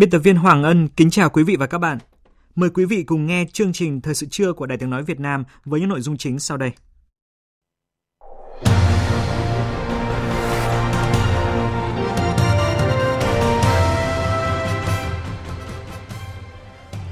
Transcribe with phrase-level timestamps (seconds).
[0.00, 1.98] Biên tập viên Hoàng Ân kính chào quý vị và các bạn.
[2.54, 5.20] Mời quý vị cùng nghe chương trình Thời sự trưa của Đài Tiếng Nói Việt
[5.20, 6.72] Nam với những nội dung chính sau đây.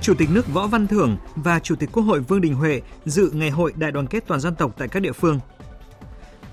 [0.03, 3.31] Chủ tịch nước Võ Văn Thưởng và Chủ tịch Quốc hội Vương Đình Huệ dự
[3.35, 5.41] ngày hội Đại đoàn kết toàn dân tộc tại các địa phương.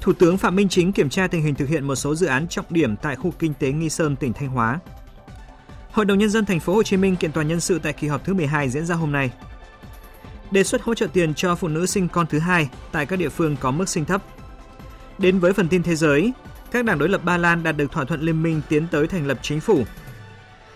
[0.01, 2.47] Thủ tướng Phạm Minh Chính kiểm tra tình hình thực hiện một số dự án
[2.47, 4.79] trọng điểm tại khu kinh tế Nghi Sơn, tỉnh Thanh Hóa.
[5.95, 8.07] Hội đồng nhân dân thành phố Hồ Chí Minh kiện toàn nhân sự tại kỳ
[8.07, 9.31] họp thứ 12 diễn ra hôm nay.
[10.51, 13.29] Đề xuất hỗ trợ tiền cho phụ nữ sinh con thứ hai tại các địa
[13.29, 14.23] phương có mức sinh thấp.
[15.17, 16.33] Đến với phần tin thế giới,
[16.71, 19.27] các đảng đối lập Ba Lan đạt được thỏa thuận liên minh tiến tới thành
[19.27, 19.83] lập chính phủ.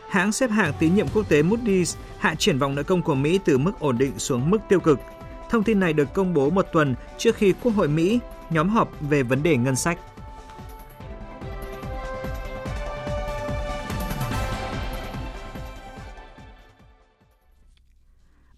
[0.10, 3.40] Hãng xếp hạng tín nhiệm quốc tế Moody's hạ triển vọng nợ công của Mỹ
[3.46, 5.00] từ mức ổn định xuống mức tiêu cực.
[5.50, 8.92] Thông tin này được công bố một tuần trước khi Quốc hội Mỹ nhóm họp
[9.02, 10.00] về vấn đề ngân sách.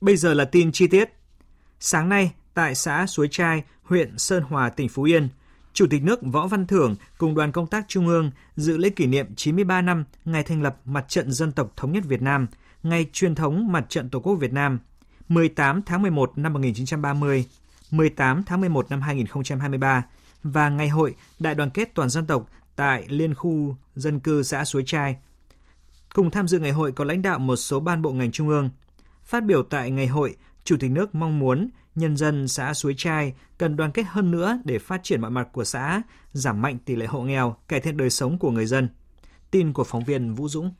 [0.01, 1.09] Bây giờ là tin chi tiết.
[1.79, 5.29] Sáng nay, tại xã Suối Trai, huyện Sơn Hòa, tỉnh Phú Yên,
[5.73, 9.05] Chủ tịch nước Võ Văn Thưởng cùng đoàn công tác Trung ương dự lễ kỷ
[9.05, 12.47] niệm 93 năm ngày thành lập Mặt trận Dân tộc Thống nhất Việt Nam,
[12.83, 14.79] ngày truyền thống Mặt trận Tổ quốc Việt Nam,
[15.27, 17.45] 18 tháng 11 năm 1930,
[17.91, 20.05] 18 tháng 11 năm 2023
[20.43, 24.65] và ngày hội Đại đoàn kết toàn dân tộc tại Liên khu dân cư xã
[24.65, 25.17] Suối Trai.
[26.13, 28.69] Cùng tham dự ngày hội có lãnh đạo một số ban bộ ngành trung ương,
[29.31, 33.33] Phát biểu tại ngày hội, Chủ tịch nước mong muốn nhân dân xã Suối Trai
[33.57, 36.01] cần đoàn kết hơn nữa để phát triển mọi mặt của xã,
[36.33, 38.89] giảm mạnh tỷ lệ hộ nghèo, cải thiện đời sống của người dân.
[39.51, 40.73] Tin của phóng viên Vũ Dũng.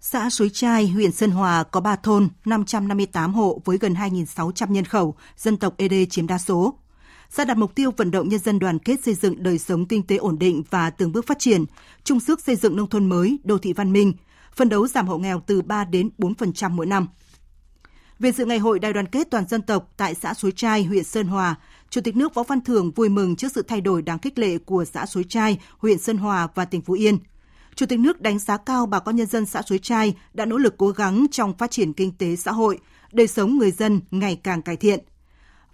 [0.00, 4.84] Xã Suối Trai, huyện Sơn Hòa có 3 thôn, 558 hộ với gần 2.600 nhân
[4.84, 6.78] khẩu, dân tộc ED chiếm đa số.
[7.30, 10.06] Xã đặt mục tiêu vận động nhân dân đoàn kết xây dựng đời sống kinh
[10.06, 11.64] tế ổn định và từng bước phát triển,
[12.04, 14.12] chung sức xây dựng nông thôn mới, đô thị văn minh,
[14.54, 17.06] phân đấu giảm hộ nghèo từ 3 đến 4% mỗi năm.
[18.22, 21.04] Về dự ngày hội đại đoàn kết toàn dân tộc tại xã Suối Trai, huyện
[21.04, 21.54] Sơn Hòa,
[21.90, 24.58] Chủ tịch nước Võ Văn Thưởng vui mừng trước sự thay đổi đáng khích lệ
[24.58, 27.18] của xã Suối Trai, huyện Sơn Hòa và tỉnh Phú Yên.
[27.74, 30.56] Chủ tịch nước đánh giá cao bà con nhân dân xã Suối Trai đã nỗ
[30.56, 32.78] lực cố gắng trong phát triển kinh tế xã hội,
[33.12, 35.00] đời sống người dân ngày càng cải thiện.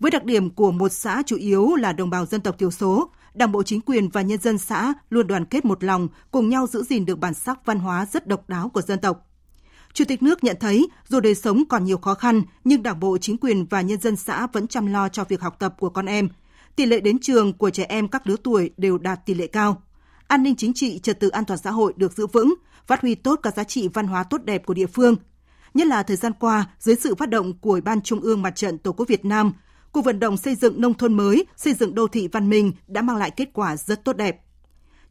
[0.01, 3.11] Với đặc điểm của một xã chủ yếu là đồng bào dân tộc thiểu số,
[3.35, 6.67] Đảng bộ chính quyền và nhân dân xã luôn đoàn kết một lòng, cùng nhau
[6.67, 9.28] giữ gìn được bản sắc văn hóa rất độc đáo của dân tộc.
[9.93, 13.19] Chủ tịch nước nhận thấy, dù đời sống còn nhiều khó khăn, nhưng Đảng bộ,
[13.19, 16.07] chính quyền và nhân dân xã vẫn chăm lo cho việc học tập của con
[16.07, 16.29] em.
[16.77, 19.83] Tỷ lệ đến trường của trẻ em các lứa tuổi đều đạt tỷ lệ cao.
[20.29, 22.55] An ninh chính trị, trật tự an toàn xã hội được giữ vững,
[22.87, 25.17] phát huy tốt các giá trị văn hóa tốt đẹp của địa phương.
[25.75, 28.57] Nhất là thời gian qua, dưới sự phát động của Ủy ban Trung ương Mặt
[28.57, 29.53] trận Tổ quốc Việt Nam,
[29.93, 33.03] cuộc vận động xây dựng nông thôn mới, xây dựng đô thị văn minh đã
[33.03, 34.41] mang lại kết quả rất tốt đẹp.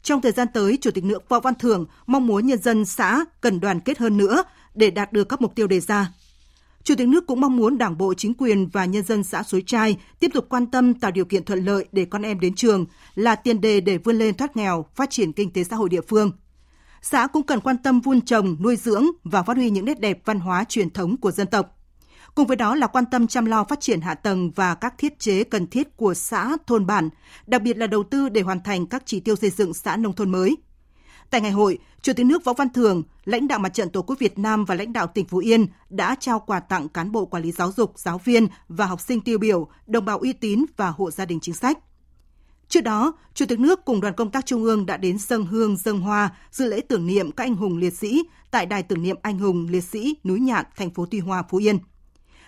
[0.04, 3.26] Trong thời gian tới, Chủ tịch nước Võ Văn Thưởng mong muốn nhân dân xã
[3.42, 4.44] cần đoàn kết hơn nữa
[4.78, 6.12] để đạt được các mục tiêu đề ra.
[6.84, 9.64] Chủ tịch nước cũng mong muốn Đảng bộ, chính quyền và nhân dân xã Suối
[9.66, 12.86] Trai tiếp tục quan tâm tạo điều kiện thuận lợi để con em đến trường
[13.16, 16.02] là tiền đề để vươn lên thoát nghèo, phát triển kinh tế xã hội địa
[16.02, 16.32] phương.
[17.02, 20.22] Xã cũng cần quan tâm vun trồng, nuôi dưỡng và phát huy những nét đẹp
[20.26, 21.80] văn hóa truyền thống của dân tộc.
[22.36, 25.20] Cùng với đó là quan tâm chăm lo phát triển hạ tầng và các thiết
[25.20, 27.10] chế cần thiết của xã, thôn bản,
[27.48, 30.14] đặc biệt là đầu tư để hoàn thành các chỉ tiêu xây dựng xã nông
[30.14, 30.58] thôn mới–
[31.30, 34.20] Tại ngày hội, Chủ tịch nước Võ Văn Thường, lãnh đạo Mặt trận Tổ quốc
[34.20, 37.44] Việt Nam và lãnh đạo tỉnh Phú Yên đã trao quà tặng cán bộ quản
[37.44, 40.90] lý giáo dục, giáo viên và học sinh tiêu biểu, đồng bào uy tín và
[40.90, 41.80] hộ gia đình chính sách.
[42.68, 45.78] Trước đó, Chủ tịch nước cùng đoàn công tác Trung ương đã đến dân hương
[45.78, 49.18] dân hoa dự lễ tưởng niệm các anh hùng liệt sĩ tại đài tưởng niệm
[49.22, 51.80] anh hùng liệt sĩ núi Nhạn, thành phố Tuy Hòa, Phú Yên.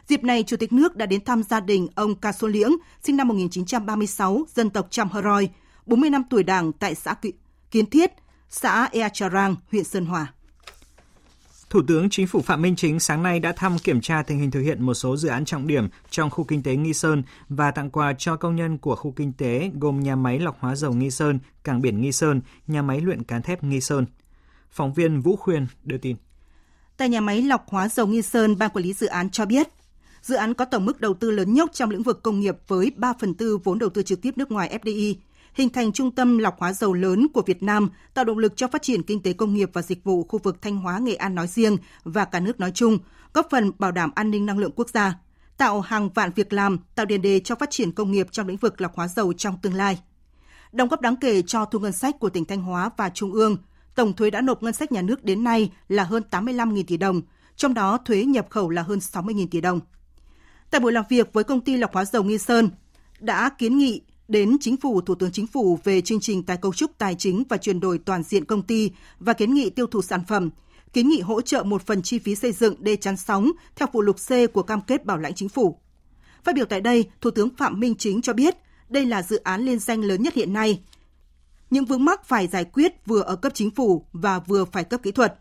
[0.07, 2.71] Dịp này, Chủ tịch nước đã đến thăm gia đình ông Ca Sô Liễng,
[3.03, 5.49] sinh năm 1936, dân tộc Cham Hờ Roi,
[5.85, 7.15] 40 năm tuổi đảng tại xã
[7.71, 8.11] Kiến Thiết,
[8.49, 10.33] xã Ea Trà Rang, huyện Sơn Hòa.
[11.69, 14.51] Thủ tướng Chính phủ Phạm Minh Chính sáng nay đã thăm kiểm tra tình hình
[14.51, 17.71] thực hiện một số dự án trọng điểm trong khu kinh tế Nghi Sơn và
[17.71, 20.93] tặng quà cho công nhân của khu kinh tế gồm nhà máy lọc hóa dầu
[20.93, 24.05] Nghi Sơn, cảng biển Nghi Sơn, nhà máy luyện cán thép Nghi Sơn.
[24.71, 26.15] Phóng viên Vũ Khuyên đưa tin.
[26.97, 29.67] Tại nhà máy lọc hóa dầu Nghi Sơn, ban quản lý dự án cho biết,
[30.21, 32.91] dự án có tổng mức đầu tư lớn nhất trong lĩnh vực công nghiệp với
[32.95, 35.15] 3 phần tư vốn đầu tư trực tiếp nước ngoài FDI,
[35.59, 38.67] hình thành trung tâm lọc hóa dầu lớn của Việt Nam, tạo động lực cho
[38.67, 41.35] phát triển kinh tế công nghiệp và dịch vụ khu vực Thanh Hóa, Nghệ An
[41.35, 42.97] nói riêng và cả nước nói chung,
[43.33, 45.19] góp phần bảo đảm an ninh năng lượng quốc gia,
[45.57, 48.57] tạo hàng vạn việc làm, tạo tiền đề cho phát triển công nghiệp trong lĩnh
[48.57, 49.99] vực lọc hóa dầu trong tương lai.
[50.71, 53.57] Đóng góp đáng kể cho thu ngân sách của tỉnh Thanh Hóa và Trung ương,
[53.95, 57.21] tổng thuế đã nộp ngân sách nhà nước đến nay là hơn 85.000 tỷ đồng,
[57.55, 59.79] trong đó thuế nhập khẩu là hơn 60.000 tỷ đồng.
[60.71, 62.69] Tại buổi làm việc với công ty lọc hóa dầu Nghi Sơn,
[63.19, 66.73] đã kiến nghị đến Chính phủ, Thủ tướng Chính phủ về chương trình tái cấu
[66.73, 70.01] trúc tài chính và chuyển đổi toàn diện công ty và kiến nghị tiêu thụ
[70.01, 70.49] sản phẩm,
[70.93, 74.01] kiến nghị hỗ trợ một phần chi phí xây dựng đê chắn sóng theo phụ
[74.01, 75.79] lục C của cam kết bảo lãnh chính phủ.
[76.43, 78.55] Phát biểu tại đây, Thủ tướng Phạm Minh Chính cho biết
[78.89, 80.81] đây là dự án liên danh lớn nhất hiện nay.
[81.69, 85.03] Những vướng mắc phải giải quyết vừa ở cấp chính phủ và vừa phải cấp
[85.03, 85.39] kỹ thuật.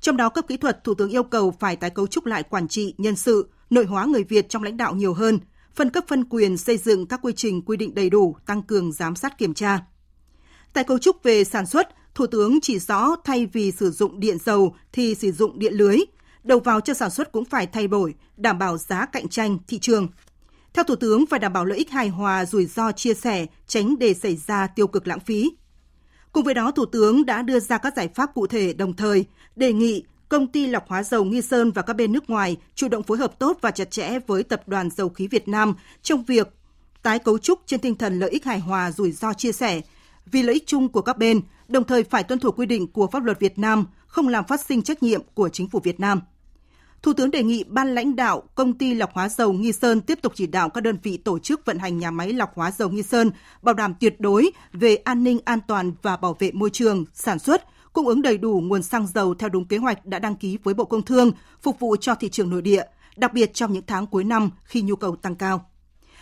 [0.00, 2.68] Trong đó cấp kỹ thuật, Thủ tướng yêu cầu phải tái cấu trúc lại quản
[2.68, 5.38] trị, nhân sự, nội hóa người Việt trong lãnh đạo nhiều hơn,
[5.74, 8.92] phân cấp phân quyền xây dựng các quy trình quy định đầy đủ, tăng cường
[8.92, 9.80] giám sát kiểm tra.
[10.72, 14.38] Tại cấu trúc về sản xuất, Thủ tướng chỉ rõ thay vì sử dụng điện
[14.44, 15.98] dầu thì sử dụng điện lưới,
[16.42, 19.78] đầu vào cho sản xuất cũng phải thay đổi, đảm bảo giá cạnh tranh thị
[19.78, 20.08] trường.
[20.72, 23.98] Theo Thủ tướng, phải đảm bảo lợi ích hài hòa, rủi ro chia sẻ, tránh
[23.98, 25.52] để xảy ra tiêu cực lãng phí.
[26.32, 29.24] Cùng với đó, Thủ tướng đã đưa ra các giải pháp cụ thể đồng thời
[29.56, 32.88] đề nghị công ty lọc hóa dầu Nghi Sơn và các bên nước ngoài chủ
[32.88, 36.24] động phối hợp tốt và chặt chẽ với Tập đoàn Dầu khí Việt Nam trong
[36.24, 36.48] việc
[37.02, 39.80] tái cấu trúc trên tinh thần lợi ích hài hòa rủi ro chia sẻ
[40.26, 43.06] vì lợi ích chung của các bên, đồng thời phải tuân thủ quy định của
[43.06, 46.20] pháp luật Việt Nam, không làm phát sinh trách nhiệm của chính phủ Việt Nam.
[47.02, 50.18] Thủ tướng đề nghị ban lãnh đạo công ty lọc hóa dầu Nghi Sơn tiếp
[50.22, 52.88] tục chỉ đạo các đơn vị tổ chức vận hành nhà máy lọc hóa dầu
[52.90, 53.30] Nghi Sơn
[53.62, 57.38] bảo đảm tuyệt đối về an ninh an toàn và bảo vệ môi trường, sản
[57.38, 60.58] xuất, cung ứng đầy đủ nguồn xăng dầu theo đúng kế hoạch đã đăng ký
[60.64, 61.32] với Bộ Công Thương,
[61.62, 62.82] phục vụ cho thị trường nội địa,
[63.16, 65.64] đặc biệt trong những tháng cuối năm khi nhu cầu tăng cao.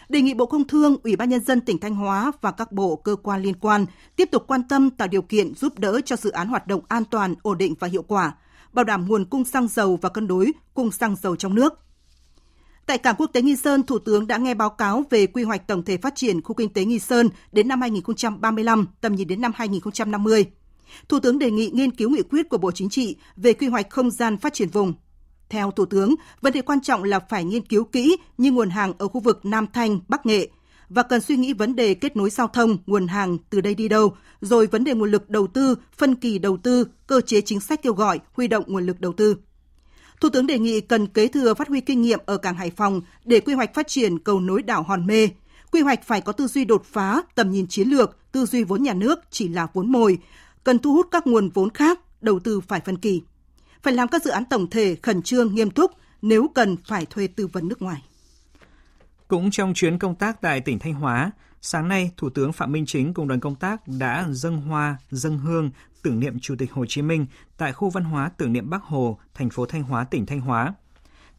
[0.08, 2.96] Đề nghị Bộ Công Thương, Ủy ban Nhân dân tỉnh Thanh Hóa và các bộ
[2.96, 3.86] cơ quan liên quan
[4.16, 7.04] tiếp tục quan tâm tạo điều kiện giúp đỡ cho dự án hoạt động an
[7.04, 8.32] toàn, ổn định và hiệu quả,
[8.72, 11.72] bảo đảm nguồn cung xăng dầu và cân đối cung xăng dầu trong nước.
[12.86, 15.66] Tại cảng quốc tế Nghi Sơn, Thủ tướng đã nghe báo cáo về quy hoạch
[15.66, 19.40] tổng thể phát triển khu kinh tế Nghi Sơn đến năm 2035, tầm nhìn đến
[19.40, 20.46] năm 2050.
[21.08, 23.90] Thủ tướng đề nghị nghiên cứu nghị quyết của Bộ Chính trị về quy hoạch
[23.90, 24.92] không gian phát triển vùng.
[25.48, 28.92] Theo Thủ tướng, vấn đề quan trọng là phải nghiên cứu kỹ như nguồn hàng
[28.98, 30.48] ở khu vực Nam Thanh, Bắc Nghệ
[30.88, 33.88] và cần suy nghĩ vấn đề kết nối giao thông, nguồn hàng từ đây đi
[33.88, 37.60] đâu, rồi vấn đề nguồn lực đầu tư, phân kỳ đầu tư, cơ chế chính
[37.60, 39.36] sách kêu gọi, huy động nguồn lực đầu tư.
[40.20, 43.00] Thủ tướng đề nghị cần kế thừa phát huy kinh nghiệm ở cảng Hải Phòng
[43.24, 45.28] để quy hoạch phát triển cầu nối đảo Hòn Mê.
[45.72, 48.82] Quy hoạch phải có tư duy đột phá, tầm nhìn chiến lược, tư duy vốn
[48.82, 50.18] nhà nước chỉ là vốn mồi,
[50.68, 53.22] cần thu hút các nguồn vốn khác, đầu tư phải phân kỳ.
[53.82, 55.92] Phải làm các dự án tổng thể khẩn trương nghiêm túc,
[56.22, 58.02] nếu cần phải thuê tư vấn nước ngoài.
[59.28, 61.30] Cũng trong chuyến công tác tại tỉnh Thanh Hóa,
[61.60, 65.38] sáng nay Thủ tướng Phạm Minh Chính cùng đoàn công tác đã dâng hoa, dâng
[65.38, 65.70] hương
[66.02, 67.26] tưởng niệm Chủ tịch Hồ Chí Minh
[67.56, 70.74] tại khu văn hóa tưởng niệm Bắc Hồ, thành phố Thanh Hóa, tỉnh Thanh Hóa.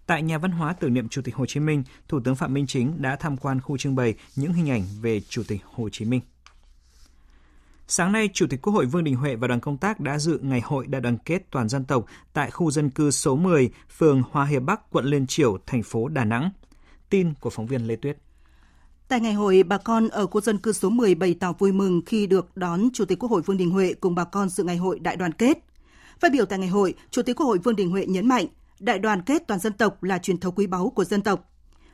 [0.05, 2.67] Tại nhà văn hóa tưởng niệm Chủ tịch Hồ Chí Minh, Thủ tướng Phạm Minh
[2.67, 6.05] Chính đã tham quan khu trưng bày những hình ảnh về Chủ tịch Hồ Chí
[6.05, 6.21] Minh.
[7.91, 10.39] Sáng nay, Chủ tịch Quốc hội Vương Đình Huệ và đoàn công tác đã dự
[10.41, 14.23] ngày hội đại đoàn kết toàn dân tộc tại khu dân cư số 10, phường
[14.31, 16.49] Hòa Hiệp Bắc, quận Liên Triểu, thành phố Đà Nẵng.
[17.09, 18.17] Tin của phóng viên Lê Tuyết.
[19.07, 22.01] Tại ngày hội, bà con ở khu dân cư số 10 bày tỏ vui mừng
[22.05, 24.77] khi được đón Chủ tịch Quốc hội Vương Đình Huệ cùng bà con dự ngày
[24.77, 25.57] hội đại đoàn kết.
[26.19, 28.45] Phát biểu tại ngày hội, Chủ tịch Quốc hội Vương Đình Huệ nhấn mạnh,
[28.79, 31.48] đại đoàn kết toàn dân tộc là truyền thống quý báu của dân tộc.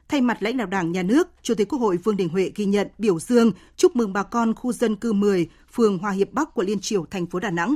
[0.09, 2.65] Thay mặt lãnh đạo Đảng, Nhà nước, Chủ tịch Quốc hội Vương Đình Huệ ghi
[2.65, 6.53] nhận, biểu dương, chúc mừng bà con khu dân cư 10, phường Hòa Hiệp Bắc,
[6.53, 7.75] quận Liên triều thành phố Đà Nẵng.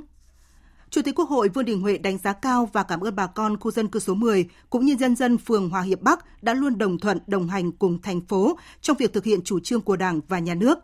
[0.89, 3.59] Chủ tịch Quốc hội Vương Đình Huệ đánh giá cao và cảm ơn bà con
[3.59, 6.77] khu dân cư số 10 cũng như nhân dân phường Hòa Hiệp Bắc đã luôn
[6.77, 10.21] đồng thuận, đồng hành cùng thành phố trong việc thực hiện chủ trương của Đảng
[10.27, 10.79] và Nhà nước.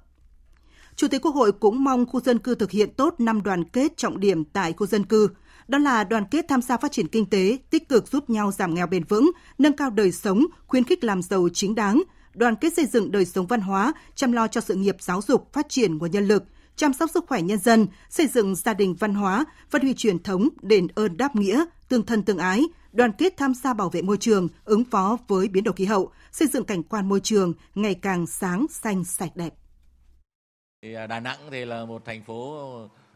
[0.96, 3.98] Chủ tịch Quốc hội cũng mong khu dân cư thực hiện tốt năm đoàn kết
[3.98, 5.30] trọng điểm tại khu dân cư,
[5.68, 8.74] đó là đoàn kết tham gia phát triển kinh tế, tích cực giúp nhau giảm
[8.74, 12.04] nghèo bền vững, nâng cao đời sống, khuyến khích làm giàu chính đáng,
[12.34, 15.54] đoàn kết xây dựng đời sống văn hóa, chăm lo cho sự nghiệp giáo dục,
[15.54, 16.44] phát triển nguồn nhân lực,
[16.76, 20.24] chăm sóc sức khỏe nhân dân, xây dựng gia đình văn hóa, phát huy truyền
[20.24, 24.02] thống, đền ơn đáp nghĩa, tương thân tương ái, đoàn kết tham gia bảo vệ
[24.02, 27.54] môi trường, ứng phó với biến đổi khí hậu, xây dựng cảnh quan môi trường
[27.76, 29.54] ngày càng sáng, xanh, sạch đẹp.
[30.96, 32.68] À, Đà Nẵng thì là một thành phố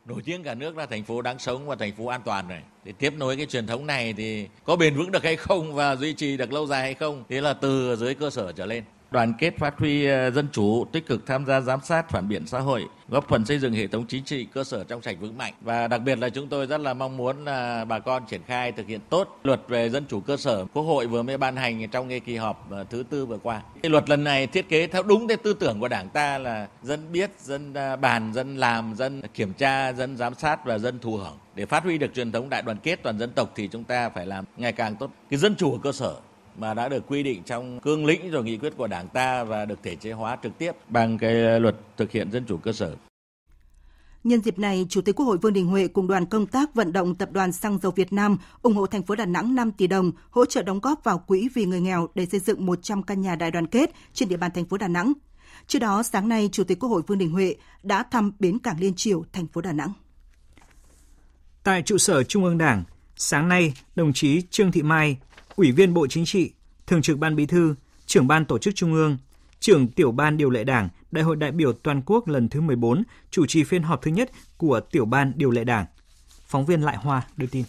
[0.10, 2.60] nổi tiếng cả nước là thành phố đáng sống và thành phố an toàn rồi
[2.84, 5.96] Để tiếp nối cái truyền thống này thì có bền vững được hay không và
[5.96, 8.84] duy trì được lâu dài hay không thế là từ dưới cơ sở trở lên
[9.12, 12.48] đoàn kết phát huy ờ, dân chủ, tích cực tham gia giám sát phản biện
[12.48, 15.38] xã hội, góp phần xây dựng hệ thống chính trị cơ sở trong sạch vững
[15.38, 18.42] mạnh và đặc biệt là chúng tôi rất là mong muốn là bà con triển
[18.48, 21.56] khai thực hiện tốt luật về dân chủ cơ sở Quốc hội vừa mới ban
[21.56, 23.62] hành trong cái kỳ họp ờ, thứ tư vừa qua.
[23.84, 26.68] Cái luật lần này thiết kế theo đúng cái tư tưởng của Đảng ta là
[26.84, 31.18] dân biết, dân bàn, dân làm, dân kiểm tra, dân giám sát và dân thụ
[31.18, 31.38] hưởng.
[31.56, 34.10] Để phát huy được truyền thống đại đoàn kết toàn dân tộc thì chúng ta
[34.10, 36.16] phải làm ngày càng tốt cái dân chủ ở cơ sở
[36.60, 39.66] mà đã được quy định trong cương lĩnh rồi nghị quyết của Đảng ta và
[39.66, 42.96] được thể chế hóa trực tiếp bằng cái luật thực hiện dân chủ cơ sở.
[44.24, 46.94] Nhân dịp này, Chủ tịch Quốc hội Vương Đình Huệ cùng đoàn công tác vận
[46.94, 49.88] động Tập đoàn Xăng dầu Việt Nam ủng hộ thành phố Đà Nẵng 5 tỷ
[49.88, 53.22] đồng hỗ trợ đóng góp vào quỹ vì người nghèo để xây dựng 100 căn
[53.22, 55.14] nhà đại đoàn kết trên địa bàn thành phố Đà Nẵng.
[55.68, 58.80] Trước đó, sáng nay, Chủ tịch Quốc hội Vương Đình Huệ đã thăm bến cảng
[58.80, 59.94] Liên Triều, thành phố Đà Nẵng.
[61.64, 62.84] Tại trụ sở Trung ương Đảng,
[63.16, 65.18] sáng nay, đồng chí Trương Thị Mai,
[65.60, 66.52] Ủy viên Bộ Chính trị,
[66.88, 67.76] Thường trực Ban Bí thư,
[68.06, 69.18] trưởng Ban Tổ chức Trung ương,
[69.60, 73.04] trưởng Tiểu ban Điều lệ Đảng, Đại hội đại biểu toàn quốc lần thứ 14,
[73.32, 75.86] chủ trì phiên họp thứ nhất của Tiểu ban Điều lệ Đảng.
[76.48, 77.64] Phóng viên Lại Hoa đưa tin.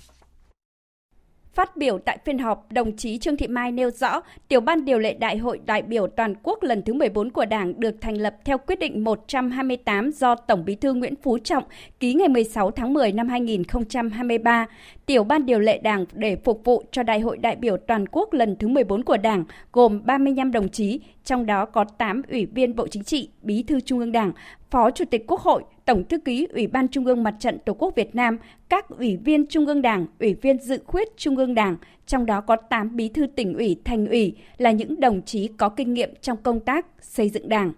[1.54, 4.99] Phát biểu tại phiên họp, đồng chí Trương Thị Mai nêu rõ, tiểu ban điều
[4.99, 8.37] lệ Đại hội đại biểu toàn quốc lần thứ 14 của Đảng được thành lập
[8.44, 11.64] theo quyết định 128 do Tổng Bí thư Nguyễn Phú Trọng
[12.00, 14.66] ký ngày 16 tháng 10 năm 2023.
[15.11, 18.33] Tiểu ban điều lệ Đảng để phục vụ cho Đại hội đại biểu toàn quốc
[18.33, 22.76] lần thứ 14 của Đảng gồm 35 đồng chí, trong đó có 8 ủy viên
[22.76, 24.33] Bộ Chính trị, Bí thư Trung ương Đảng,
[24.71, 27.75] Phó Chủ tịch Quốc hội, Tổng thư ký Ủy ban Trung ương Mặt trận Tổ
[27.75, 28.38] quốc Việt Nam,
[28.69, 31.76] các ủy viên Trung ương Đảng, ủy viên dự khuyết Trung ương Đảng,
[32.07, 35.69] trong đó có 8 bí thư tỉnh ủy, thành ủy là những đồng chí có
[35.69, 37.73] kinh nghiệm trong công tác xây dựng Đảng.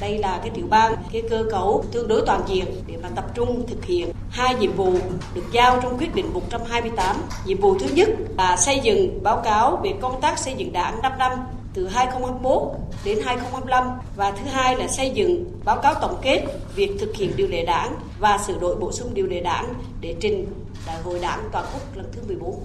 [0.00, 3.24] Đây là cái tiểu ban, cái cơ cấu tương đối toàn diện để mà tập
[3.34, 4.92] trung thực hiện hai nhiệm vụ
[5.34, 7.16] được giao trong quyết định 128.
[7.46, 8.08] Nhiệm vụ thứ nhất
[8.38, 11.32] là xây dựng báo cáo về công tác xây dựng đảng 5 năm
[11.74, 12.62] từ 2021
[13.04, 16.44] đến 2025 và thứ hai là xây dựng báo cáo tổng kết
[16.74, 20.16] việc thực hiện điều lệ đảng và sửa đổi bổ sung điều lệ đảng để
[20.20, 20.46] trình
[20.86, 22.64] Đại hội Đảng toàn quốc lần thứ 14.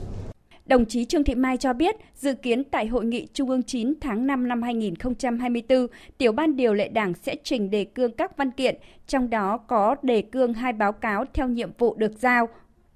[0.73, 3.93] Đồng chí Trương Thị Mai cho biết, dự kiến tại Hội nghị Trung ương 9
[4.01, 5.87] tháng 5 năm 2024,
[6.17, 8.75] Tiểu ban điều lệ Đảng sẽ trình đề cương các văn kiện,
[9.07, 12.47] trong đó có đề cương hai báo cáo theo nhiệm vụ được giao,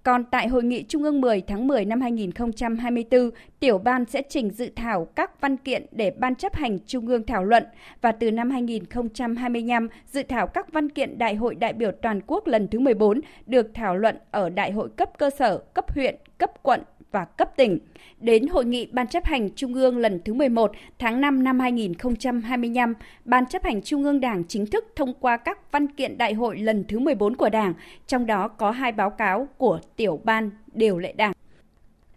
[0.03, 3.29] còn tại Hội nghị Trung ương 10 tháng 10 năm 2024,
[3.59, 7.25] tiểu ban sẽ trình dự thảo các văn kiện để Ban chấp hành Trung ương
[7.25, 7.63] thảo luận.
[8.01, 12.47] Và từ năm 2025, dự thảo các văn kiện Đại hội đại biểu toàn quốc
[12.47, 16.51] lần thứ 14 được thảo luận ở Đại hội cấp cơ sở, cấp huyện, cấp
[16.63, 16.81] quận
[17.11, 17.79] và cấp tỉnh.
[18.19, 22.93] Đến hội nghị Ban chấp hành Trung ương lần thứ 11 tháng 5 năm 2025,
[23.25, 26.57] Ban chấp hành Trung ương Đảng chính thức thông qua các văn kiện đại hội
[26.57, 27.73] lần thứ 14 của Đảng,
[28.07, 31.33] trong đó có hai báo cáo của tiểu ban điều lệ Đảng.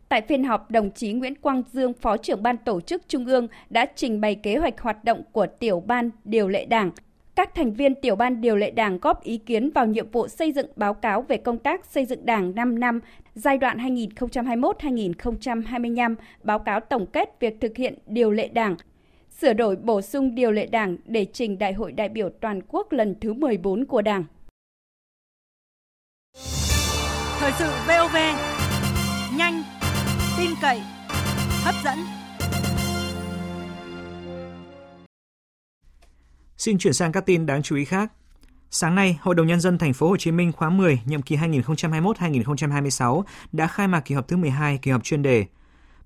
[0.09, 3.49] Tại phiên họp, đồng chí Nguyễn Quang Dương, Phó trưởng Ban Tổ chức Trung ương
[3.71, 6.91] đã trình bày kế hoạch hoạt động của tiểu ban điều lệ Đảng
[7.41, 10.53] các thành viên tiểu ban điều lệ Đảng góp ý kiến vào nhiệm vụ xây
[10.53, 13.01] dựng báo cáo về công tác xây dựng Đảng 5 năm
[13.35, 18.77] giai đoạn 2021-2025, báo cáo tổng kết việc thực hiện điều lệ Đảng,
[19.41, 22.93] sửa đổi bổ sung điều lệ Đảng để trình Đại hội đại biểu toàn quốc
[22.93, 24.25] lần thứ 14 của Đảng.
[27.39, 28.17] Thời sự VOV,
[29.39, 29.63] nhanh,
[30.39, 30.81] tin cậy,
[31.65, 32.20] hấp dẫn.
[36.61, 38.13] Xin chuyển sang các tin đáng chú ý khác.
[38.71, 41.37] Sáng nay, Hội đồng nhân dân thành phố Hồ Chí Minh khóa 10, nhiệm kỳ
[41.37, 45.47] 2021-2026 đã khai mạc kỳ họp thứ 12, kỳ họp chuyên đề.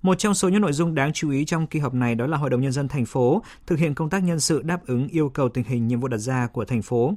[0.03, 2.37] Một trong số những nội dung đáng chú ý trong kỳ họp này đó là
[2.37, 5.29] Hội đồng nhân dân thành phố thực hiện công tác nhân sự đáp ứng yêu
[5.29, 7.15] cầu tình hình nhiệm vụ đặt ra của thành phố.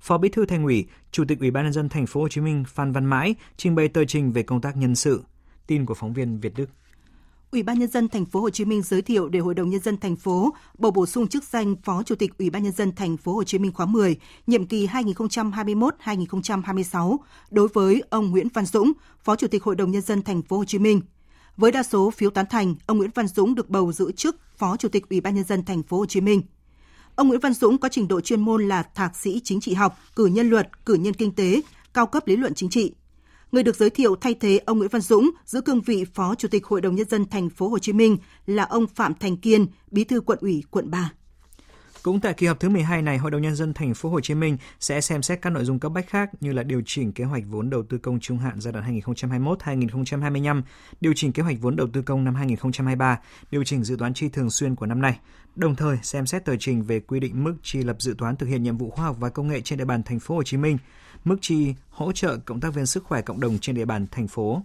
[0.00, 2.40] Phó Bí thư Thành ủy, Chủ tịch Ủy ban nhân dân thành phố Hồ Chí
[2.40, 5.24] Minh Phan Văn Mãi trình bày tờ trình về công tác nhân sự.
[5.66, 6.70] Tin của phóng viên Việt Đức.
[7.54, 9.80] Ủy ban nhân dân thành phố Hồ Chí Minh giới thiệu để Hội đồng nhân
[9.80, 12.92] dân thành phố bầu bổ sung chức danh Phó Chủ tịch Ủy ban nhân dân
[12.92, 17.16] thành phố Hồ Chí Minh khóa 10, nhiệm kỳ 2021-2026
[17.50, 18.92] đối với ông Nguyễn Văn Dũng,
[19.24, 21.00] Phó Chủ tịch Hội đồng nhân dân thành phố Hồ Chí Minh.
[21.56, 24.76] Với đa số phiếu tán thành, ông Nguyễn Văn Dũng được bầu giữ chức Phó
[24.76, 26.42] Chủ tịch Ủy ban nhân dân thành phố Hồ Chí Minh.
[27.14, 29.98] Ông Nguyễn Văn Dũng có trình độ chuyên môn là thạc sĩ chính trị học,
[30.16, 31.62] cử nhân luật, cử nhân kinh tế,
[31.94, 32.92] cao cấp lý luận chính trị,
[33.54, 36.48] Người được giới thiệu thay thế ông Nguyễn Văn Dũng giữ cương vị Phó Chủ
[36.48, 39.66] tịch Hội đồng nhân dân thành phố Hồ Chí Minh là ông Phạm Thành Kiên,
[39.90, 41.12] Bí thư quận ủy quận 3.
[42.02, 44.34] Cũng tại kỳ họp thứ 12 này, Hội đồng nhân dân thành phố Hồ Chí
[44.34, 47.24] Minh sẽ xem xét các nội dung cấp bách khác như là điều chỉnh kế
[47.24, 50.62] hoạch vốn đầu tư công trung hạn giai đoạn 2021-2025,
[51.00, 53.20] điều chỉnh kế hoạch vốn đầu tư công năm 2023,
[53.50, 55.18] điều chỉnh dự toán chi thường xuyên của năm nay.
[55.56, 58.46] Đồng thời xem xét tờ trình về quy định mức chi lập dự toán thực
[58.46, 60.56] hiện nhiệm vụ khoa học và công nghệ trên địa bàn thành phố Hồ Chí
[60.56, 60.78] Minh
[61.24, 64.28] mức chi hỗ trợ cộng tác viên sức khỏe cộng đồng trên địa bàn thành
[64.28, 64.62] phố.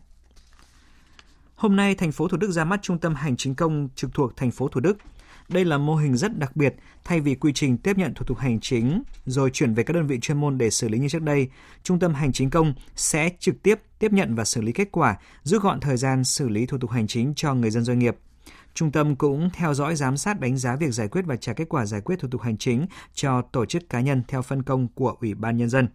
[1.55, 4.37] Hôm nay, thành phố Thủ Đức ra mắt Trung tâm Hành chính công trực thuộc
[4.37, 4.97] thành phố Thủ Đức.
[5.49, 8.37] Đây là mô hình rất đặc biệt, thay vì quy trình tiếp nhận thủ tục
[8.37, 11.21] hành chính rồi chuyển về các đơn vị chuyên môn để xử lý như trước
[11.21, 11.49] đây,
[11.83, 15.17] Trung tâm Hành chính công sẽ trực tiếp tiếp nhận và xử lý kết quả,
[15.43, 18.15] rút gọn thời gian xử lý thủ tục hành chính cho người dân doanh nghiệp.
[18.73, 21.69] Trung tâm cũng theo dõi giám sát đánh giá việc giải quyết và trả kết
[21.69, 24.87] quả giải quyết thủ tục hành chính cho tổ chức cá nhân theo phân công
[24.87, 25.87] của Ủy ban nhân dân.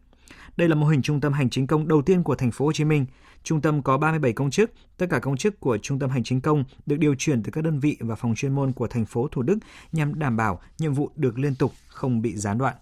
[0.56, 2.72] Đây là mô hình trung tâm hành chính công đầu tiên của thành phố Hồ
[2.72, 3.06] Chí Minh.
[3.42, 6.40] Trung tâm có 37 công chức, tất cả công chức của Trung tâm Hành chính
[6.40, 9.28] công được điều chuyển từ các đơn vị và phòng chuyên môn của thành phố
[9.32, 9.58] Thủ Đức
[9.92, 12.76] nhằm đảm bảo nhiệm vụ được liên tục, không bị gián đoạn.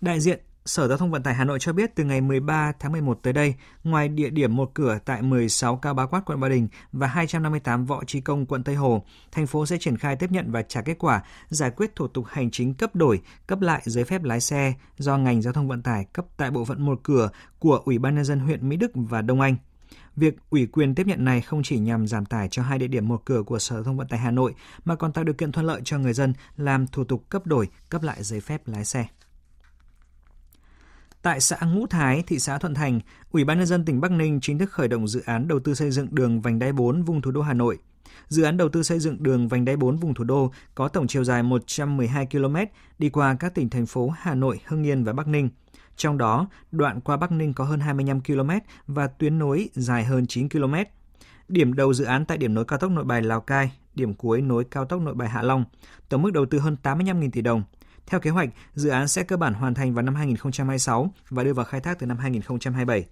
[0.00, 2.92] Đại diện Sở Giao thông Vận tải Hà Nội cho biết từ ngày 13 tháng
[2.92, 6.48] 11 tới đây, ngoài địa điểm một cửa tại 16 Cao Bá Quát quận Ba
[6.48, 10.30] Đình và 258 Võ Trí Công quận Tây Hồ, thành phố sẽ triển khai tiếp
[10.30, 13.82] nhận và trả kết quả giải quyết thủ tục hành chính cấp đổi, cấp lại
[13.84, 17.00] giấy phép lái xe do ngành giao thông vận tải cấp tại bộ phận một
[17.02, 19.56] cửa của Ủy ban nhân dân huyện Mỹ Đức và Đông Anh.
[20.16, 23.08] Việc ủy quyền tiếp nhận này không chỉ nhằm giảm tải cho hai địa điểm
[23.08, 25.52] một cửa của Sở Giao thông Vận tải Hà Nội mà còn tạo điều kiện
[25.52, 28.84] thuận lợi cho người dân làm thủ tục cấp đổi, cấp lại giấy phép lái
[28.84, 29.06] xe.
[31.22, 34.40] Tại xã Ngũ Thái, thị xã Thuận Thành, Ủy ban nhân dân tỉnh Bắc Ninh
[34.42, 37.22] chính thức khởi động dự án đầu tư xây dựng đường vành đai 4 vùng
[37.22, 37.78] thủ đô Hà Nội.
[38.28, 41.06] Dự án đầu tư xây dựng đường vành đai 4 vùng thủ đô có tổng
[41.06, 42.56] chiều dài 112 km
[42.98, 45.48] đi qua các tỉnh thành phố Hà Nội, Hưng Yên và Bắc Ninh.
[45.96, 48.50] Trong đó, đoạn qua Bắc Ninh có hơn 25 km
[48.86, 50.74] và tuyến nối dài hơn 9 km.
[51.48, 54.40] Điểm đầu dự án tại điểm nối cao tốc Nội Bài Lào Cai, điểm cuối
[54.40, 55.64] nối cao tốc Nội Bài Hạ Long.
[56.08, 57.62] Tổng mức đầu tư hơn 85.000 tỷ đồng–
[58.08, 61.52] theo kế hoạch, dự án sẽ cơ bản hoàn thành vào năm 2026 và đưa
[61.52, 63.06] vào khai thác từ năm 2027.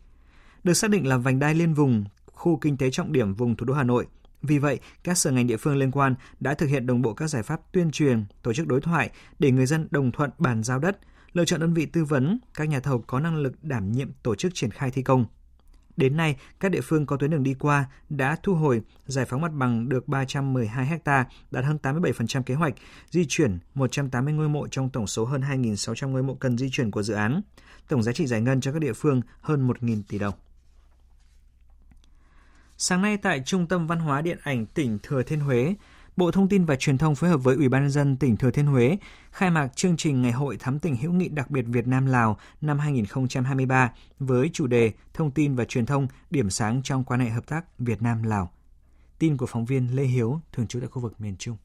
[0.65, 3.67] Được xác định là vành đai liên vùng, khu kinh tế trọng điểm vùng thủ
[3.67, 4.07] đô Hà Nội.
[4.43, 7.27] Vì vậy, các sở ngành địa phương liên quan đã thực hiện đồng bộ các
[7.27, 10.79] giải pháp tuyên truyền, tổ chức đối thoại để người dân đồng thuận bàn giao
[10.79, 10.99] đất,
[11.33, 14.35] lựa chọn đơn vị tư vấn, các nhà thầu có năng lực đảm nhiệm tổ
[14.35, 15.27] chức triển khai thi công.
[15.97, 19.41] Đến nay, các địa phương có tuyến đường đi qua đã thu hồi, giải phóng
[19.41, 22.75] mặt bằng được 312 ha, đạt hơn 87% kế hoạch,
[23.11, 26.91] di chuyển 180 ngôi mộ trong tổng số hơn 2.600 ngôi mộ cần di chuyển
[26.91, 27.41] của dự án.
[27.89, 30.35] Tổng giá trị giải ngân cho các địa phương hơn 1.000 tỷ đồng.
[32.79, 35.75] Sáng nay tại Trung tâm Văn hóa Điện ảnh tỉnh Thừa Thiên Huế,
[36.17, 38.51] Bộ Thông tin và Truyền thông phối hợp với Ủy ban nhân dân tỉnh Thừa
[38.51, 38.97] Thiên Huế
[39.31, 42.39] khai mạc chương trình Ngày hội thắm tỉnh hữu nghị đặc biệt Việt Nam Lào
[42.61, 47.29] năm 2023 với chủ đề Thông tin và truyền thông điểm sáng trong quan hệ
[47.29, 48.51] hợp tác Việt Nam Lào.
[49.19, 51.57] Tin của phóng viên Lê Hiếu thường trú tại khu vực miền Trung.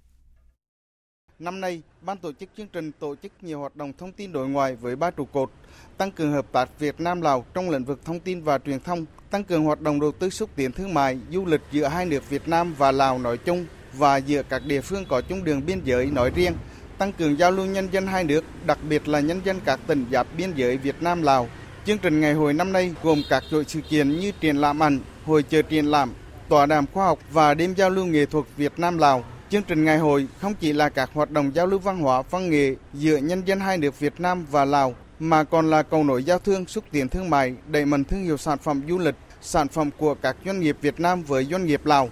[1.39, 4.49] Năm nay, ban tổ chức chương trình tổ chức nhiều hoạt động thông tin đối
[4.49, 5.51] ngoại với ba trụ cột,
[5.97, 9.05] tăng cường hợp tác Việt Nam Lào trong lĩnh vực thông tin và truyền thông,
[9.29, 12.29] tăng cường hoạt động đầu tư xúc tiến thương mại, du lịch giữa hai nước
[12.29, 15.81] Việt Nam và Lào nói chung và giữa các địa phương có chung đường biên
[15.83, 16.53] giới nói riêng,
[16.97, 20.05] tăng cường giao lưu nhân dân hai nước, đặc biệt là nhân dân các tỉnh
[20.11, 21.47] giáp biên giới Việt Nam Lào.
[21.85, 24.99] Chương trình ngày hội năm nay gồm các chuỗi sự kiện như triển lãm ảnh,
[25.25, 26.13] hội chợ triển lãm,
[26.49, 29.23] tọa đàm khoa học và đêm giao lưu nghệ thuật Việt Nam Lào.
[29.49, 32.49] Chương trình ngày hội không chỉ là các hoạt động giao lưu văn hóa văn
[32.49, 36.23] nghệ giữa nhân dân hai nước Việt Nam và Lào mà còn là cầu nối
[36.23, 39.67] giao thương, xúc tiến thương mại, đẩy mạnh thương hiệu sản phẩm du lịch, sản
[39.67, 42.09] phẩm của các doanh nghiệp Việt Nam với doanh nghiệp Lào.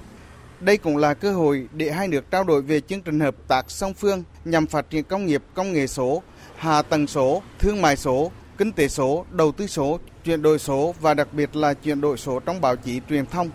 [0.59, 3.71] Đây cũng là cơ hội để hai nước trao đổi về chương trình hợp tác
[3.71, 6.23] song phương nhằm phát triển công nghiệp công nghệ số,
[6.55, 10.95] hạ tầng số, thương mại số, kinh tế số, đầu tư số, chuyển đổi số
[11.01, 13.49] và đặc biệt là chuyển đổi số trong báo chí truyền thông.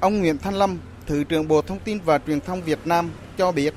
[0.00, 3.52] Ông Nguyễn Thanh Lâm, Thứ trưởng Bộ Thông tin và Truyền thông Việt Nam cho
[3.52, 3.74] biết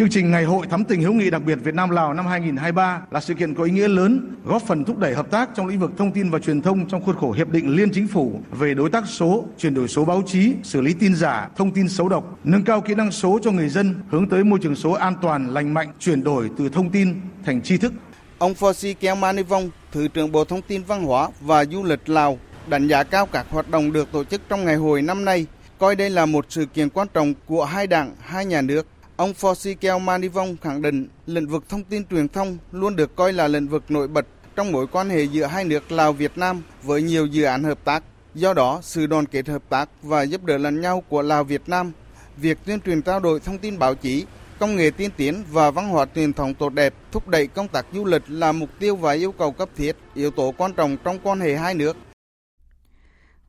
[0.00, 3.02] Chương trình Ngày hội thắm tình hữu nghị đặc biệt Việt Nam Lào năm 2023
[3.10, 5.78] là sự kiện có ý nghĩa lớn, góp phần thúc đẩy hợp tác trong lĩnh
[5.78, 8.74] vực thông tin và truyền thông trong khuôn khổ hiệp định liên chính phủ về
[8.74, 12.08] đối tác số, chuyển đổi số báo chí, xử lý tin giả, thông tin xấu
[12.08, 15.14] độc, nâng cao kỹ năng số cho người dân, hướng tới môi trường số an
[15.22, 17.92] toàn, lành mạnh, chuyển đổi từ thông tin thành tri thức.
[18.38, 22.88] Ông Fosi Kemanivong, Thứ trưởng Bộ Thông tin Văn hóa và Du lịch Lào, đánh
[22.88, 25.46] giá cao các hoạt động được tổ chức trong ngày hội năm nay,
[25.78, 28.86] coi đây là một sự kiện quan trọng của hai đảng, hai nhà nước
[29.20, 33.48] Ông Fosikeo Manivong khẳng định lĩnh vực thông tin truyền thông luôn được coi là
[33.48, 37.02] lĩnh vực nổi bật trong mối quan hệ giữa hai nước Lào Việt Nam với
[37.02, 38.02] nhiều dự án hợp tác.
[38.34, 41.62] Do đó, sự đoàn kết hợp tác và giúp đỡ lẫn nhau của Lào Việt
[41.66, 41.92] Nam,
[42.36, 44.24] việc tuyên truyền trao đổi thông tin báo chí,
[44.58, 47.86] công nghệ tiên tiến và văn hóa truyền thống tốt đẹp, thúc đẩy công tác
[47.92, 51.18] du lịch là mục tiêu và yêu cầu cấp thiết, yếu tố quan trọng trong
[51.22, 51.96] quan hệ hai nước.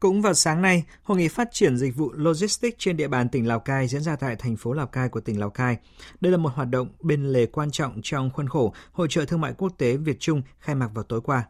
[0.01, 3.47] Cũng vào sáng nay, Hội nghị phát triển dịch vụ logistics trên địa bàn tỉnh
[3.47, 5.77] Lào Cai diễn ra tại thành phố Lào Cai của tỉnh Lào Cai.
[6.21, 9.41] Đây là một hoạt động bên lề quan trọng trong khuôn khổ Hội trợ Thương
[9.41, 11.43] mại Quốc tế Việt Trung khai mạc vào tối qua.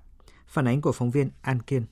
[0.48, 1.86] Phản ánh của phóng viên An Kiên.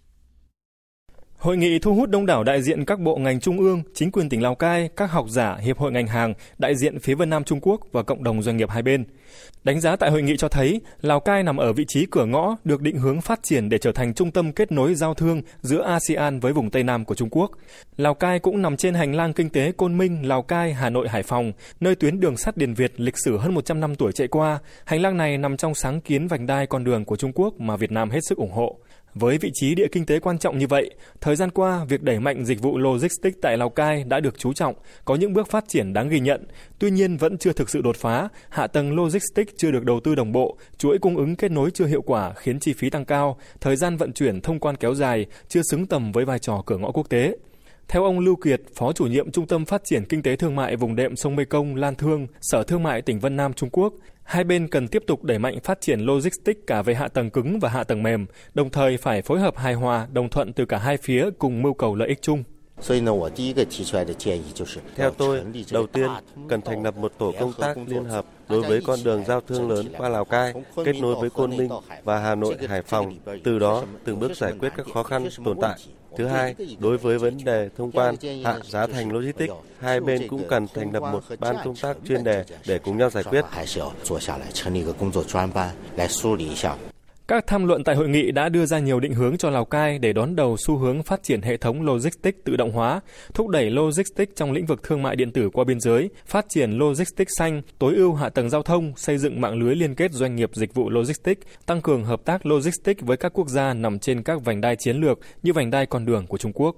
[1.39, 4.29] Hội nghị thu hút đông đảo đại diện các bộ ngành trung ương, chính quyền
[4.29, 7.43] tỉnh Lào Cai, các học giả, hiệp hội ngành hàng, đại diện phía Vân Nam
[7.43, 9.05] Trung Quốc và cộng đồng doanh nghiệp hai bên.
[9.63, 12.55] Đánh giá tại hội nghị cho thấy, Lào Cai nằm ở vị trí cửa ngõ
[12.63, 15.83] được định hướng phát triển để trở thành trung tâm kết nối giao thương giữa
[15.83, 17.51] ASEAN với vùng Tây Nam của Trung Quốc.
[17.97, 21.09] Lào Cai cũng nằm trên hành lang kinh tế Côn Minh, Lào Cai, Hà Nội,
[21.09, 24.27] Hải Phòng, nơi tuyến đường sắt Điền Việt lịch sử hơn 100 năm tuổi chạy
[24.27, 24.59] qua.
[24.85, 27.75] Hành lang này nằm trong sáng kiến vành đai con đường của Trung Quốc mà
[27.75, 28.79] Việt Nam hết sức ủng hộ.
[29.19, 30.89] Với vị trí địa kinh tế quan trọng như vậy,
[31.21, 34.53] thời gian qua, việc đẩy mạnh dịch vụ logistics tại Lào Cai đã được chú
[34.53, 36.43] trọng, có những bước phát triển đáng ghi nhận.
[36.79, 40.15] Tuy nhiên vẫn chưa thực sự đột phá, hạ tầng logistics chưa được đầu tư
[40.15, 43.37] đồng bộ, chuỗi cung ứng kết nối chưa hiệu quả khiến chi phí tăng cao,
[43.61, 46.77] thời gian vận chuyển thông quan kéo dài, chưa xứng tầm với vai trò cửa
[46.77, 47.35] ngõ quốc tế.
[47.87, 50.75] Theo ông Lưu Kiệt, Phó chủ nhiệm Trung tâm Phát triển Kinh tế Thương mại
[50.75, 53.93] vùng đệm sông Mekong Lan Thương, Sở Thương mại tỉnh Vân Nam Trung Quốc,
[54.29, 57.59] hai bên cần tiếp tục đẩy mạnh phát triển logistics cả về hạ tầng cứng
[57.59, 60.77] và hạ tầng mềm, đồng thời phải phối hợp hài hòa, đồng thuận từ cả
[60.77, 62.43] hai phía cùng mưu cầu lợi ích chung.
[64.95, 66.09] Theo tôi, đầu tiên
[66.49, 69.69] cần thành lập một tổ công tác liên hợp đối với con đường giao thương
[69.69, 70.53] lớn qua Lào Cai,
[70.85, 71.69] kết nối với Côn Minh
[72.03, 75.57] và Hà Nội, Hải Phòng, từ đó từng bước giải quyết các khó khăn tồn
[75.61, 75.77] tại.
[76.17, 80.43] Thứ hai, đối với vấn đề thông quan hạ giá thành logistics, hai bên cũng
[80.49, 83.45] cần thành lập một ban công tác chuyên đề để cùng nhau giải quyết.
[87.29, 89.99] Các tham luận tại hội nghị đã đưa ra nhiều định hướng cho Lào Cai
[89.99, 93.01] để đón đầu xu hướng phát triển hệ thống logistics tự động hóa,
[93.33, 96.71] thúc đẩy logistics trong lĩnh vực thương mại điện tử qua biên giới, phát triển
[96.71, 100.35] logistics xanh, tối ưu hạ tầng giao thông, xây dựng mạng lưới liên kết doanh
[100.35, 104.23] nghiệp dịch vụ logistics, tăng cường hợp tác logistics với các quốc gia nằm trên
[104.23, 106.75] các vành đai chiến lược như vành đai con đường của Trung Quốc.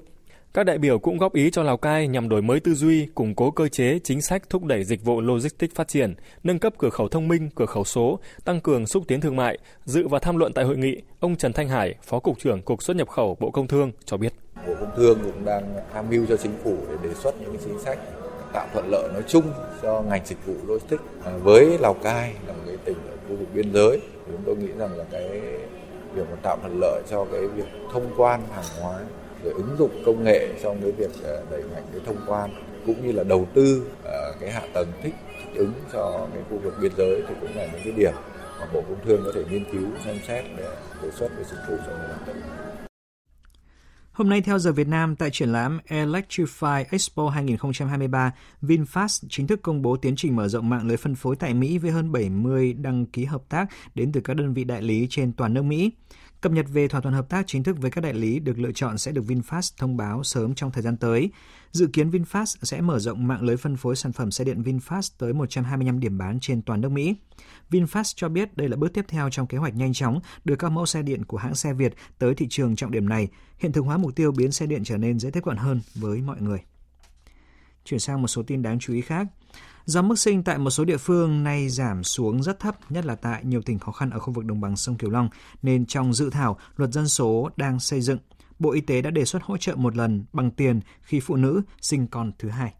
[0.53, 3.35] Các đại biểu cũng góp ý cho Lào Cai nhằm đổi mới tư duy, củng
[3.35, 6.89] cố cơ chế, chính sách thúc đẩy dịch vụ logistics phát triển, nâng cấp cửa
[6.89, 9.57] khẩu thông minh, cửa khẩu số, tăng cường xúc tiến thương mại.
[9.85, 12.83] Dự và tham luận tại hội nghị, ông Trần Thanh Hải, Phó Cục trưởng Cục
[12.83, 14.33] xuất nhập khẩu Bộ Công Thương cho biết.
[14.67, 17.79] Bộ Công Thương cũng đang tham mưu cho chính phủ để đề xuất những chính
[17.79, 17.99] sách
[18.53, 21.03] tạo thuận lợi nói chung cho ngành dịch vụ logistics.
[21.23, 24.55] À, với Lào Cai là một cái tỉnh ở khu vực biên giới, chúng tôi
[24.55, 25.29] nghĩ rằng là cái
[26.15, 28.99] việc mà tạo thuận lợi cho cái việc thông quan hàng hóa
[29.43, 32.49] rồi ứng dụng công nghệ trong cái việc ờ, đẩy mạnh cái thông quan
[32.85, 36.57] cũng như là đầu tư ờ, cái hạ tầng thích, thích ứng cho cái khu
[36.57, 38.13] vực biên giới thì cũng là những cái điểm
[38.59, 41.59] mà Bộ Công Thương có thể nghiên cứu xem xét để đề xuất với chính
[41.67, 42.71] phủ trong thời gian.
[44.11, 49.59] Hôm nay theo giờ Việt Nam tại triển lãm Electrify Expo 2023, VinFast chính thức
[49.61, 52.73] công bố tiến trình mở rộng mạng lưới phân phối tại Mỹ với hơn 70
[52.73, 55.91] đăng ký hợp tác đến từ các đơn vị đại lý trên toàn nước Mỹ.
[56.41, 58.71] Cập nhật về thỏa thuận hợp tác chính thức với các đại lý được lựa
[58.71, 61.31] chọn sẽ được VinFast thông báo sớm trong thời gian tới.
[61.71, 65.09] Dự kiến VinFast sẽ mở rộng mạng lưới phân phối sản phẩm xe điện VinFast
[65.17, 67.15] tới 125 điểm bán trên toàn nước Mỹ.
[67.69, 70.69] VinFast cho biết đây là bước tiếp theo trong kế hoạch nhanh chóng đưa các
[70.69, 73.27] mẫu xe điện của hãng xe Việt tới thị trường trọng điểm này,
[73.57, 76.21] hiện thực hóa mục tiêu biến xe điện trở nên dễ tiếp cận hơn với
[76.21, 76.59] mọi người.
[77.85, 79.27] Chuyển sang một số tin đáng chú ý khác.
[79.85, 83.15] Do mức sinh tại một số địa phương nay giảm xuống rất thấp, nhất là
[83.15, 85.29] tại nhiều tỉnh khó khăn ở khu vực đồng bằng sông Kiều Long,
[85.61, 88.17] nên trong dự thảo luật dân số đang xây dựng,
[88.59, 91.61] Bộ Y tế đã đề xuất hỗ trợ một lần bằng tiền khi phụ nữ
[91.81, 92.73] sinh con thứ hai.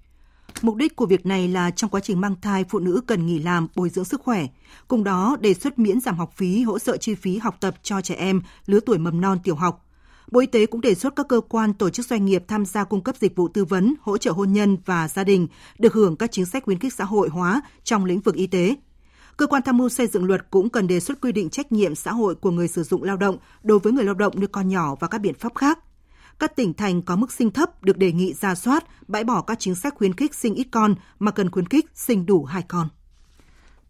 [0.61, 3.39] Mục đích của việc này là trong quá trình mang thai, phụ nữ cần nghỉ
[3.39, 4.45] làm bồi dưỡng sức khỏe.
[4.87, 8.01] Cùng đó, đề xuất miễn giảm học phí, hỗ trợ chi phí học tập cho
[8.01, 9.85] trẻ em lứa tuổi mầm non tiểu học.
[10.31, 12.83] Bộ Y tế cũng đề xuất các cơ quan, tổ chức doanh nghiệp tham gia
[12.83, 15.47] cung cấp dịch vụ tư vấn, hỗ trợ hôn nhân và gia đình
[15.79, 18.75] được hưởng các chính sách khuyến khích xã hội hóa trong lĩnh vực y tế.
[19.37, 21.95] Cơ quan tham mưu xây dựng luật cũng cần đề xuất quy định trách nhiệm
[21.95, 24.67] xã hội của người sử dụng lao động đối với người lao động nuôi con
[24.67, 25.79] nhỏ và các biện pháp khác.
[26.39, 29.59] Các tỉnh thành có mức sinh thấp được đề nghị ra soát, bãi bỏ các
[29.59, 32.87] chính sách khuyến khích sinh ít con mà cần khuyến khích sinh đủ hai con.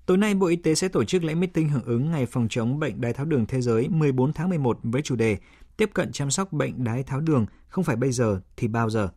[0.06, 2.80] Tối nay, Bộ Y tế sẽ tổ chức lễ meeting hưởng ứng Ngày phòng chống
[2.80, 5.38] bệnh đái tháo đường thế giới 14 tháng 11 với chủ đề
[5.82, 9.10] tiếp cận chăm sóc bệnh đái tháo đường không phải bây giờ thì bao giờ.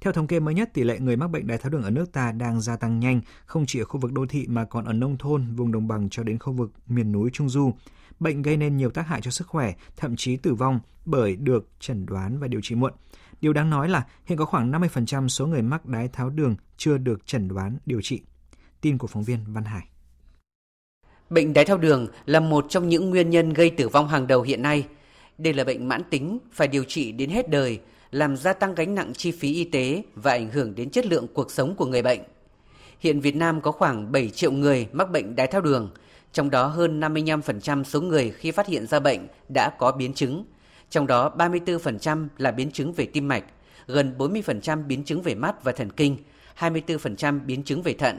[0.00, 2.12] Theo thống kê mới nhất, tỷ lệ người mắc bệnh đái tháo đường ở nước
[2.12, 4.92] ta đang gia tăng nhanh, không chỉ ở khu vực đô thị mà còn ở
[4.92, 7.74] nông thôn, vùng đồng bằng cho đến khu vực miền núi Trung Du.
[8.20, 11.68] Bệnh gây nên nhiều tác hại cho sức khỏe, thậm chí tử vong bởi được
[11.80, 12.92] chẩn đoán và điều trị muộn.
[13.40, 16.98] Điều đáng nói là hiện có khoảng 50% số người mắc đái tháo đường chưa
[16.98, 18.22] được chẩn đoán điều trị.
[18.80, 19.88] Tin của phóng viên Văn Hải.
[21.30, 24.42] Bệnh đái tháo đường là một trong những nguyên nhân gây tử vong hàng đầu
[24.42, 24.86] hiện nay–
[25.38, 28.94] đây là bệnh mãn tính, phải điều trị đến hết đời, làm gia tăng gánh
[28.94, 32.02] nặng chi phí y tế và ảnh hưởng đến chất lượng cuộc sống của người
[32.02, 32.20] bệnh.
[33.00, 35.90] Hiện Việt Nam có khoảng 7 triệu người mắc bệnh đái tháo đường,
[36.32, 40.44] trong đó hơn 55% số người khi phát hiện ra bệnh đã có biến chứng,
[40.90, 43.44] trong đó 34% là biến chứng về tim mạch,
[43.86, 46.16] gần 40% biến chứng về mắt và thần kinh,
[46.58, 48.18] 24% biến chứng về thận.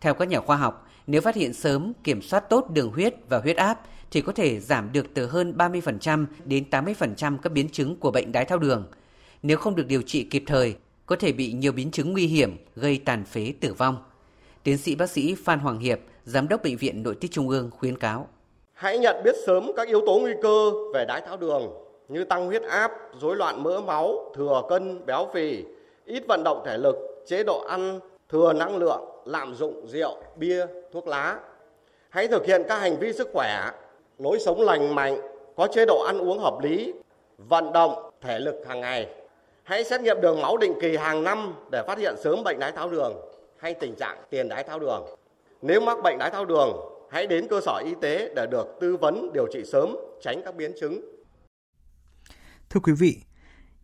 [0.00, 3.38] Theo các nhà khoa học, nếu phát hiện sớm, kiểm soát tốt đường huyết và
[3.38, 7.96] huyết áp thì có thể giảm được từ hơn 30% đến 80% các biến chứng
[7.96, 8.86] của bệnh đái tháo đường.
[9.42, 10.74] Nếu không được điều trị kịp thời,
[11.06, 13.96] có thể bị nhiều biến chứng nguy hiểm gây tàn phế tử vong.
[14.62, 17.70] Tiến sĩ bác sĩ Phan Hoàng Hiệp, Giám đốc Bệnh viện Nội tiết Trung ương
[17.70, 18.28] khuyến cáo.
[18.72, 21.72] Hãy nhận biết sớm các yếu tố nguy cơ về đái tháo đường
[22.08, 22.90] như tăng huyết áp,
[23.20, 25.64] rối loạn mỡ máu, thừa cân, béo phì,
[26.04, 30.66] ít vận động thể lực, chế độ ăn thừa năng lượng, lạm dụng rượu, bia,
[30.92, 31.40] thuốc lá.
[32.08, 33.70] Hãy thực hiện các hành vi sức khỏe,
[34.18, 35.20] lối sống lành mạnh,
[35.56, 36.94] có chế độ ăn uống hợp lý,
[37.38, 39.06] vận động, thể lực hàng ngày.
[39.62, 42.72] Hãy xét nghiệm đường máu định kỳ hàng năm để phát hiện sớm bệnh đái
[42.72, 43.12] tháo đường
[43.56, 45.06] hay tình trạng tiền đái tháo đường.
[45.62, 46.72] Nếu mắc bệnh đái tháo đường,
[47.10, 50.54] hãy đến cơ sở y tế để được tư vấn điều trị sớm, tránh các
[50.54, 51.00] biến chứng.
[52.70, 53.16] Thưa quý vị,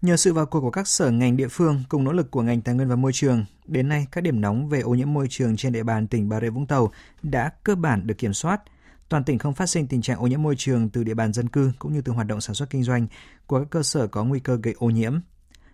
[0.02, 2.60] nhờ sự vào cuộc của các sở ngành địa phương cùng nỗ lực của ngành
[2.60, 5.56] tài nguyên và môi trường, đến nay các điểm nóng về ô nhiễm môi trường
[5.56, 8.62] trên địa bàn tỉnh Bà Rịa Vũng Tàu đã cơ bản được kiểm soát.
[9.08, 11.48] Toàn tỉnh không phát sinh tình trạng ô nhiễm môi trường từ địa bàn dân
[11.48, 13.06] cư cũng như từ hoạt động sản xuất kinh doanh
[13.46, 15.18] của các cơ sở có nguy cơ gây ô nhiễm.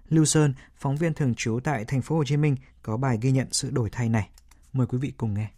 [0.08, 3.30] Lưu Sơn, phóng viên thường trú tại thành phố Hồ Chí Minh có bài ghi
[3.30, 4.28] nhận sự đổi thay này.
[4.72, 5.48] Mời quý vị cùng nghe.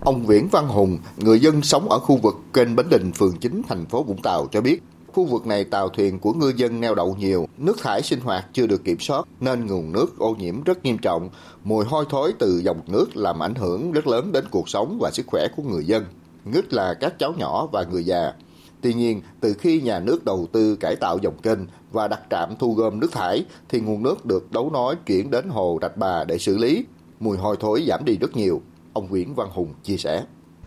[0.00, 3.62] Ông Nguyễn Văn Hùng, người dân sống ở khu vực kênh Bến Đình, phường 9,
[3.68, 4.82] thành phố Vũng Tàu cho biết,
[5.14, 8.46] khu vực này tàu thuyền của ngư dân neo đậu nhiều, nước thải sinh hoạt
[8.52, 11.30] chưa được kiểm soát nên nguồn nước ô nhiễm rất nghiêm trọng.
[11.64, 15.10] Mùi hôi thối từ dòng nước làm ảnh hưởng rất lớn đến cuộc sống và
[15.12, 16.04] sức khỏe của người dân,
[16.44, 18.32] nhất là các cháu nhỏ và người già.
[18.80, 21.58] Tuy nhiên, từ khi nhà nước đầu tư cải tạo dòng kênh
[21.92, 25.48] và đặt trạm thu gom nước thải thì nguồn nước được đấu nối chuyển đến
[25.48, 26.84] hồ Rạch Bà để xử lý.
[27.20, 28.62] Mùi hôi thối giảm đi rất nhiều.
[28.92, 30.24] Ông Nguyễn Văn Hùng chia sẻ.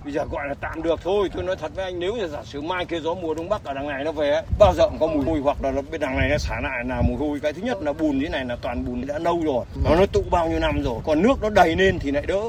[0.08, 2.44] Bây giờ gọi là tạm được thôi, tôi nói thật với anh nếu như giả
[2.44, 5.00] sử mai kia gió mùa đông bắc ở đằng này nó về bao giờ cũng
[5.00, 7.40] có mùi hôi hoặc là bên đằng này nó xả lại là mùi hôi.
[7.40, 10.06] Cái thứ nhất là bùn thế này là toàn bùn đã lâu rồi, nó nó
[10.06, 12.42] tụ bao nhiêu năm rồi, còn nước nó đầy lên thì lại đỡ.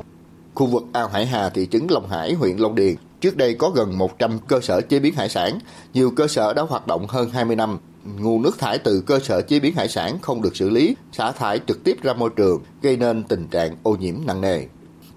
[0.54, 3.70] Khu vực ao Hải Hà, thị trấn Long Hải, huyện Long Điền Trước đây có
[3.70, 5.58] gần 100 cơ sở chế biến hải sản,
[5.94, 7.78] nhiều cơ sở đã hoạt động hơn 20 năm.
[8.18, 11.32] Nguồn nước thải từ cơ sở chế biến hải sản không được xử lý, xả
[11.32, 14.64] thải trực tiếp ra môi trường, gây nên tình trạng ô nhiễm nặng nề.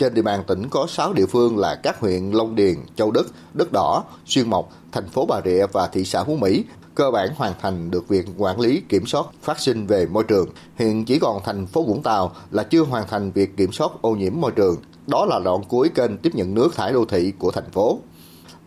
[0.01, 3.27] Trên địa bàn tỉnh có 6 địa phương là các huyện Long Điền, Châu Đức,
[3.53, 6.63] Đất Đỏ, Xuyên Mộc, thành phố Bà Rịa và thị xã Phú Mỹ
[6.95, 10.49] cơ bản hoàn thành được việc quản lý kiểm soát phát sinh về môi trường.
[10.75, 14.15] Hiện chỉ còn thành phố Vũng Tàu là chưa hoàn thành việc kiểm soát ô
[14.15, 14.75] nhiễm môi trường.
[15.07, 17.99] Đó là đoạn cuối kênh tiếp nhận nước thải đô thị của thành phố.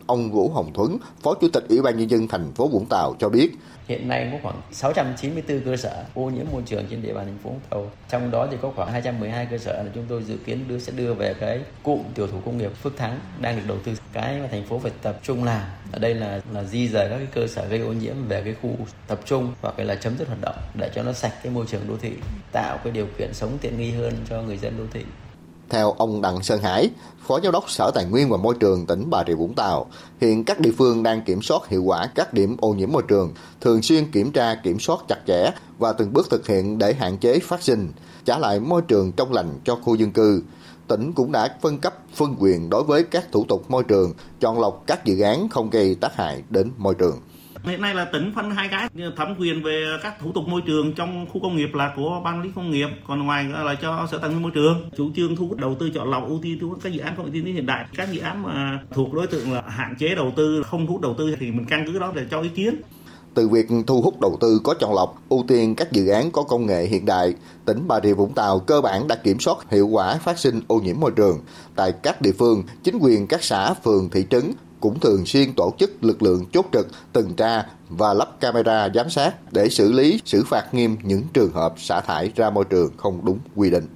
[0.07, 3.15] Ông Vũ Hồng Thuấn, Phó Chủ tịch Ủy ban nhân dân thành phố Vũng Tàu
[3.19, 3.51] cho biết,
[3.87, 7.37] Hiện nay có khoảng 694 cơ sở ô nhiễm môi trường trên địa bàn thành
[7.43, 7.91] phố Vũng Tàu.
[8.09, 10.91] Trong đó thì có khoảng 212 cơ sở là chúng tôi dự kiến đưa sẽ
[10.91, 13.91] đưa về cái cụm tiểu thủ công nghiệp Phước Thắng đang được đầu tư.
[14.13, 17.17] Cái mà thành phố phải tập trung làm ở đây là là di rời các
[17.17, 20.27] cái cơ sở gây ô nhiễm về cái khu tập trung hoặc là chấm dứt
[20.27, 22.11] hoạt động để cho nó sạch cái môi trường đô thị,
[22.51, 25.01] tạo cái điều kiện sống tiện nghi hơn cho người dân đô thị.
[25.69, 26.89] Theo ông Đặng Sơn Hải,
[27.27, 29.85] Phó Giám đốc Sở Tài nguyên và Môi trường tỉnh Bà Rịa Vũng Tàu,
[30.21, 33.33] hiện các địa phương đang kiểm soát hiệu quả các điểm ô nhiễm môi trường,
[33.61, 37.17] thường xuyên kiểm tra kiểm soát chặt chẽ và từng bước thực hiện để hạn
[37.17, 37.91] chế phát sinh,
[38.25, 40.43] trả lại môi trường trong lành cho khu dân cư.
[40.87, 44.59] Tỉnh cũng đã phân cấp phân quyền đối với các thủ tục môi trường, chọn
[44.59, 47.19] lọc các dự án không gây tác hại đến môi trường.
[47.65, 50.93] Hiện nay là tỉnh phân hai cái thẩm quyền về các thủ tục môi trường
[50.93, 54.17] trong khu công nghiệp là của ban lý công nghiệp, còn ngoài là cho sở
[54.17, 54.89] tài nguyên môi trường.
[54.97, 57.15] Chủ trương thu hút đầu tư chọn lọc ưu tiên thu hút các dự án
[57.17, 57.85] công nghệ tiên tiến hiện đại.
[57.95, 61.01] Các dự án mà thuộc đối tượng là hạn chế đầu tư, không thu hút
[61.01, 62.81] đầu tư thì mình căn cứ đó để cho ý kiến.
[63.33, 66.43] Từ việc thu hút đầu tư có chọn lọc, ưu tiên các dự án có
[66.43, 67.33] công nghệ hiện đại,
[67.65, 70.79] tỉnh Bà Rịa Vũng Tàu cơ bản đã kiểm soát hiệu quả phát sinh ô
[70.79, 71.39] nhiễm môi trường.
[71.75, 75.73] Tại các địa phương, chính quyền các xã, phường, thị trấn cũng thường xuyên tổ
[75.79, 80.19] chức lực lượng chốt trực, tuần tra và lắp camera giám sát để xử lý,
[80.25, 83.87] xử phạt nghiêm những trường hợp xả thải ra môi trường không đúng quy định.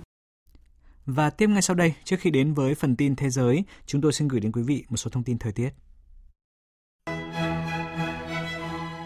[1.06, 4.14] Và tiếp ngay sau đây, trước khi đến với phần tin thế giới, chúng tôi
[4.14, 5.70] xin gửi đến quý vị một số thông tin thời tiết.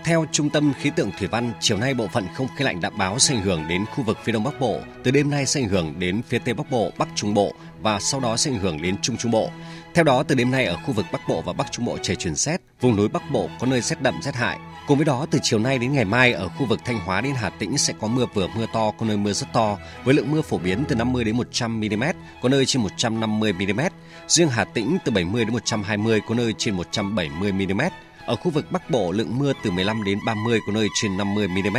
[0.06, 2.90] Theo Trung tâm Khí tượng Thủy văn, chiều nay bộ phận không khí lạnh đã
[2.90, 5.62] báo sẽ ảnh hưởng đến khu vực phía Đông Bắc Bộ, từ đêm nay sẽ
[5.62, 8.60] ảnh hưởng đến phía Tây Bắc Bộ, Bắc Trung Bộ và sau đó sẽ ảnh
[8.60, 9.50] hưởng đến Trung Trung Bộ.
[9.94, 12.16] Theo đó, từ đêm nay ở khu vực Bắc Bộ và Bắc Trung Bộ trời
[12.16, 14.60] chuyển rét, vùng núi Bắc Bộ có nơi rét đậm rét hại.
[14.88, 17.34] Cùng với đó, từ chiều nay đến ngày mai ở khu vực Thanh Hóa đến
[17.36, 20.32] Hà Tĩnh sẽ có mưa vừa mưa to, có nơi mưa rất to, với lượng
[20.32, 22.04] mưa phổ biến từ 50 đến 100 mm,
[22.42, 23.80] có nơi trên 150 mm.
[24.28, 27.82] Riêng Hà Tĩnh từ 70 đến 120, có nơi trên 170 mm.
[28.26, 31.48] Ở khu vực Bắc Bộ lượng mưa từ 15 đến 30, có nơi trên 50
[31.48, 31.78] mm.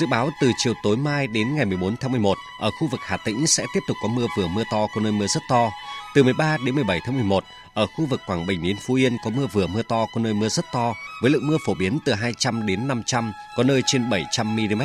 [0.00, 3.16] Dự báo từ chiều tối mai đến ngày 14 tháng 11, ở khu vực Hà
[3.16, 5.70] Tĩnh sẽ tiếp tục có mưa vừa mưa to, có nơi mưa rất to.
[6.14, 7.44] Từ 13 đến 17 tháng 11,
[7.74, 10.34] ở khu vực Quảng Bình đến Phú Yên có mưa vừa mưa to, có nơi
[10.34, 14.10] mưa rất to, với lượng mưa phổ biến từ 200 đến 500, có nơi trên
[14.10, 14.82] 700 mm.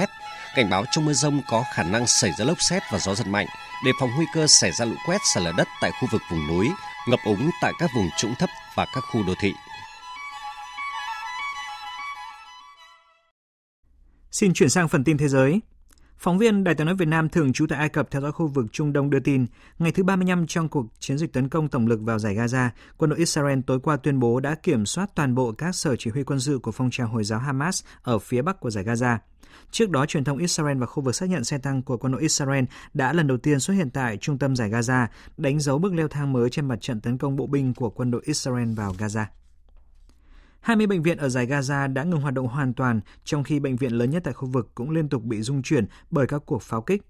[0.55, 3.27] Cảnh báo trong mưa rông có khả năng xảy ra lốc xét và gió giật
[3.27, 3.47] mạnh,
[3.85, 6.47] đề phòng nguy cơ xảy ra lũ quét sạt lở đất tại khu vực vùng
[6.47, 6.69] núi,
[7.07, 9.53] ngập úng tại các vùng trũng thấp và các khu đô thị.
[14.31, 15.61] Xin chuyển sang phần tin thế giới.
[16.23, 18.47] Phóng viên Đài tiếng nói Việt Nam thường trú tại Ai Cập theo dõi khu
[18.47, 19.45] vực Trung Đông đưa tin,
[19.79, 23.09] ngày thứ 35 trong cuộc chiến dịch tấn công tổng lực vào giải Gaza, quân
[23.09, 26.23] đội Israel tối qua tuyên bố đã kiểm soát toàn bộ các sở chỉ huy
[26.23, 29.17] quân sự của phong trào Hồi giáo Hamas ở phía bắc của giải Gaza.
[29.71, 32.21] Trước đó, truyền thông Israel và khu vực xác nhận xe tăng của quân đội
[32.21, 35.07] Israel đã lần đầu tiên xuất hiện tại trung tâm giải Gaza,
[35.37, 38.11] đánh dấu bước leo thang mới trên mặt trận tấn công bộ binh của quân
[38.11, 39.25] đội Israel vào Gaza.
[40.63, 43.75] 20 bệnh viện ở giải Gaza đã ngừng hoạt động hoàn toàn, trong khi bệnh
[43.75, 46.61] viện lớn nhất tại khu vực cũng liên tục bị rung chuyển bởi các cuộc
[46.61, 47.01] pháo kích.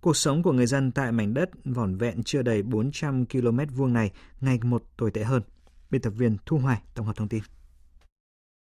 [0.00, 3.92] Cuộc sống của người dân tại mảnh đất vỏn vẹn chưa đầy 400 km vuông
[3.92, 5.42] này ngày một tồi tệ hơn.
[5.90, 7.42] Biên tập viên Thu Hoài tổng hợp thông tin.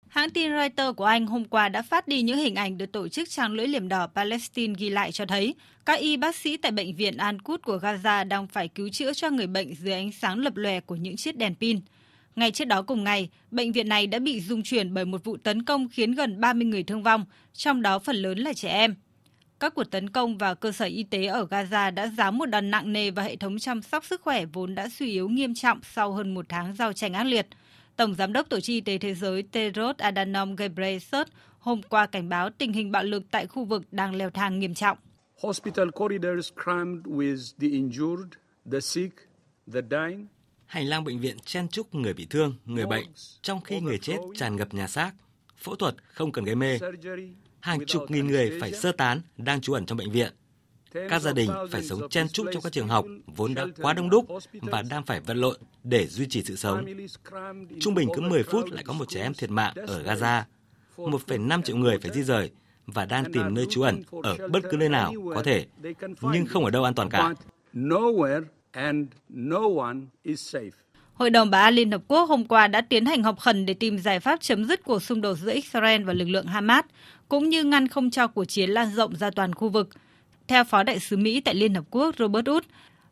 [0.09, 3.09] Hãng tin Reuters của Anh hôm qua đã phát đi những hình ảnh được tổ
[3.09, 5.55] chức trang lưỡi liềm đỏ Palestine ghi lại cho thấy
[5.87, 9.31] các y bác sĩ tại bệnh viện Al-Quds của Gaza đang phải cứu chữa cho
[9.31, 11.81] người bệnh dưới ánh sáng lập lòe của những chiếc đèn pin.
[12.37, 15.37] Ngay trước đó cùng ngày, bệnh viện này đã bị dung chuyển bởi một vụ
[15.37, 18.95] tấn công khiến gần 30 người thương vong, trong đó phần lớn là trẻ em.
[19.61, 22.71] Các cuộc tấn công vào cơ sở y tế ở Gaza đã giáng một đòn
[22.71, 25.81] nặng nề vào hệ thống chăm sóc sức khỏe vốn đã suy yếu nghiêm trọng
[25.83, 27.47] sau hơn một tháng giao tranh ác liệt.
[27.97, 31.27] Tổng Giám đốc Tổ chức Y tế Thế giới Tedros Adhanom Ghebreyesus
[31.59, 34.75] hôm qua cảnh báo tình hình bạo lực tại khu vực đang leo thang nghiêm
[34.75, 34.99] trọng.
[35.43, 38.29] Hospital corridors crammed with the injured,
[38.73, 39.17] the sick,
[39.73, 40.27] the dying.
[40.73, 43.05] Hành lang bệnh viện chen chúc người bị thương, người bệnh,
[43.43, 45.13] trong khi người chết tràn ngập nhà xác.
[45.59, 46.79] Phẫu thuật không cần gây mê.
[47.61, 50.33] Hàng chục nghìn người phải sơ tán đang trú ẩn trong bệnh viện.
[50.93, 54.11] Các gia đình phải sống chen chúc trong các trường học vốn đã quá đông
[54.11, 56.85] đúc và đang phải vật lộn để duy trì sự sống.
[57.81, 60.43] Trung bình cứ 10 phút lại có một trẻ em thiệt mạng ở Gaza.
[60.97, 62.51] 1,5 triệu người phải di rời
[62.87, 65.67] và đang tìm nơi trú ẩn ở bất cứ nơi nào có thể,
[66.21, 67.35] nhưng không ở đâu an toàn cả.
[71.15, 73.75] Hội đồng Bảo an Liên Hợp Quốc hôm qua đã tiến hành họp khẩn để
[73.75, 76.85] tìm giải pháp chấm dứt cuộc xung đột giữa Israel và lực lượng Hamas,
[77.29, 79.89] cũng như ngăn không cho cuộc chiến lan rộng ra toàn khu vực.
[80.49, 82.61] Theo Phó Đại sứ Mỹ tại Liên Hợp Quốc Robert Wood,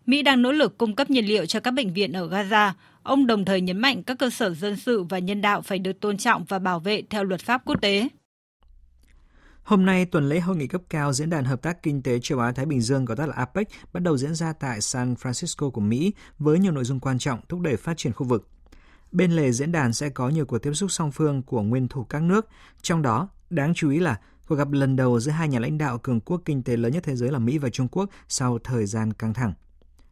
[0.06, 2.72] Mỹ đang nỗ lực cung cấp nhiên liệu cho các bệnh viện ở Gaza.
[3.02, 6.00] Ông đồng thời nhấn mạnh các cơ sở dân sự và nhân đạo phải được
[6.00, 8.08] tôn trọng và bảo vệ theo luật pháp quốc tế.
[9.70, 12.38] Hôm nay, tuần lễ hội nghị cấp cao Diễn đàn Hợp tác Kinh tế Châu
[12.38, 15.80] Á-Thái Bình Dương gọi tắt là APEC bắt đầu diễn ra tại San Francisco của
[15.80, 18.48] Mỹ với nhiều nội dung quan trọng thúc đẩy phát triển khu vực.
[19.12, 22.04] Bên lề diễn đàn sẽ có nhiều cuộc tiếp xúc song phương của nguyên thủ
[22.04, 22.48] các nước,
[22.82, 25.98] trong đó đáng chú ý là cuộc gặp lần đầu giữa hai nhà lãnh đạo
[25.98, 28.86] cường quốc kinh tế lớn nhất thế giới là Mỹ và Trung Quốc sau thời
[28.86, 29.52] gian căng thẳng.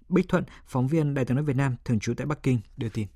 [0.09, 2.88] Bích Thuận, phóng viên Đài tiếng nói Việt Nam thường trú tại Bắc Kinh đưa
[2.88, 3.07] tin.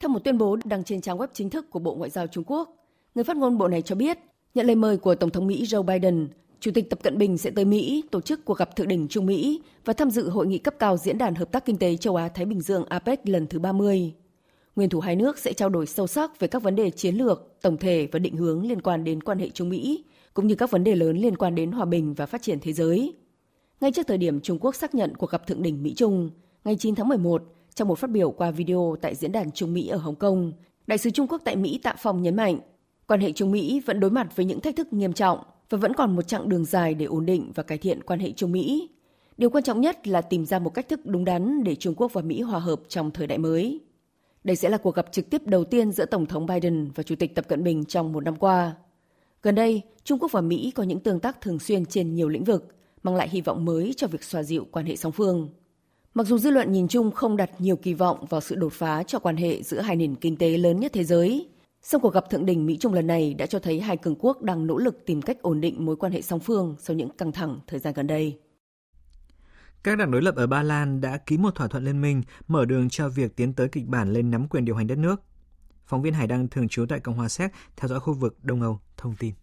[0.00, 2.44] Theo một tuyên bố đăng trên trang web chính thức của Bộ Ngoại giao Trung
[2.46, 2.68] Quốc,
[3.14, 4.18] người phát ngôn bộ này cho biết
[4.54, 6.28] Nhận lời mời của Tổng thống Mỹ Joe Biden,
[6.60, 9.26] Chủ tịch Tập Cận Bình sẽ tới Mỹ tổ chức cuộc gặp thượng đỉnh Trung
[9.26, 12.16] Mỹ và tham dự hội nghị cấp cao Diễn đàn Hợp tác Kinh tế Châu
[12.16, 14.12] Á-Thái Bình Dương APEC lần thứ 30.
[14.76, 17.56] Nguyên thủ hai nước sẽ trao đổi sâu sắc về các vấn đề chiến lược,
[17.62, 20.70] tổng thể và định hướng liên quan đến quan hệ Trung Mỹ, cũng như các
[20.70, 23.14] vấn đề lớn liên quan đến hòa bình và phát triển thế giới.
[23.80, 26.30] Ngay trước thời điểm Trung Quốc xác nhận cuộc gặp thượng đỉnh Mỹ-Trung,
[26.64, 27.42] ngày 9 tháng 11,
[27.74, 30.52] trong một phát biểu qua video tại Diễn đàn Trung Mỹ ở Hồng Kông,
[30.86, 32.58] Đại sứ Trung Quốc tại Mỹ Tạ Phong nhấn mạnh
[33.06, 35.38] Quan hệ Trung Mỹ vẫn đối mặt với những thách thức nghiêm trọng
[35.70, 38.32] và vẫn còn một chặng đường dài để ổn định và cải thiện quan hệ
[38.32, 38.90] Trung Mỹ.
[39.36, 42.12] Điều quan trọng nhất là tìm ra một cách thức đúng đắn để Trung Quốc
[42.12, 43.80] và Mỹ hòa hợp trong thời đại mới.
[44.44, 47.16] Đây sẽ là cuộc gặp trực tiếp đầu tiên giữa Tổng thống Biden và Chủ
[47.16, 48.74] tịch Tập Cận Bình trong một năm qua.
[49.42, 52.44] Gần đây, Trung Quốc và Mỹ có những tương tác thường xuyên trên nhiều lĩnh
[52.44, 55.48] vực, mang lại hy vọng mới cho việc xoa dịu quan hệ song phương.
[56.14, 59.02] Mặc dù dư luận nhìn chung không đặt nhiều kỳ vọng vào sự đột phá
[59.02, 61.48] cho quan hệ giữa hai nền kinh tế lớn nhất thế giới,
[61.86, 64.42] Song cuộc gặp thượng đỉnh Mỹ Trung lần này đã cho thấy hai cường quốc
[64.42, 67.32] đang nỗ lực tìm cách ổn định mối quan hệ song phương sau những căng
[67.32, 68.38] thẳng thời gian gần đây.
[69.82, 72.64] Các đảng đối lập ở Ba Lan đã ký một thỏa thuận liên minh mở
[72.64, 75.22] đường cho việc tiến tới kịch bản lên nắm quyền điều hành đất nước.
[75.86, 78.62] Phóng viên Hải Đăng thường trú tại Cộng hòa Séc theo dõi khu vực Đông
[78.62, 79.34] Âu thông tin.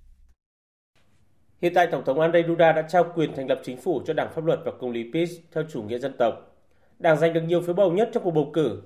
[1.62, 4.32] Hiện tại Tổng thống Andrzej Duda đã trao quyền thành lập chính phủ cho Đảng
[4.36, 6.34] Pháp luật và Công lý PiS theo chủ nghĩa dân tộc.
[7.00, 8.82] Đảng giành được nhiều phiếu bầu nhất trong cuộc bầu cử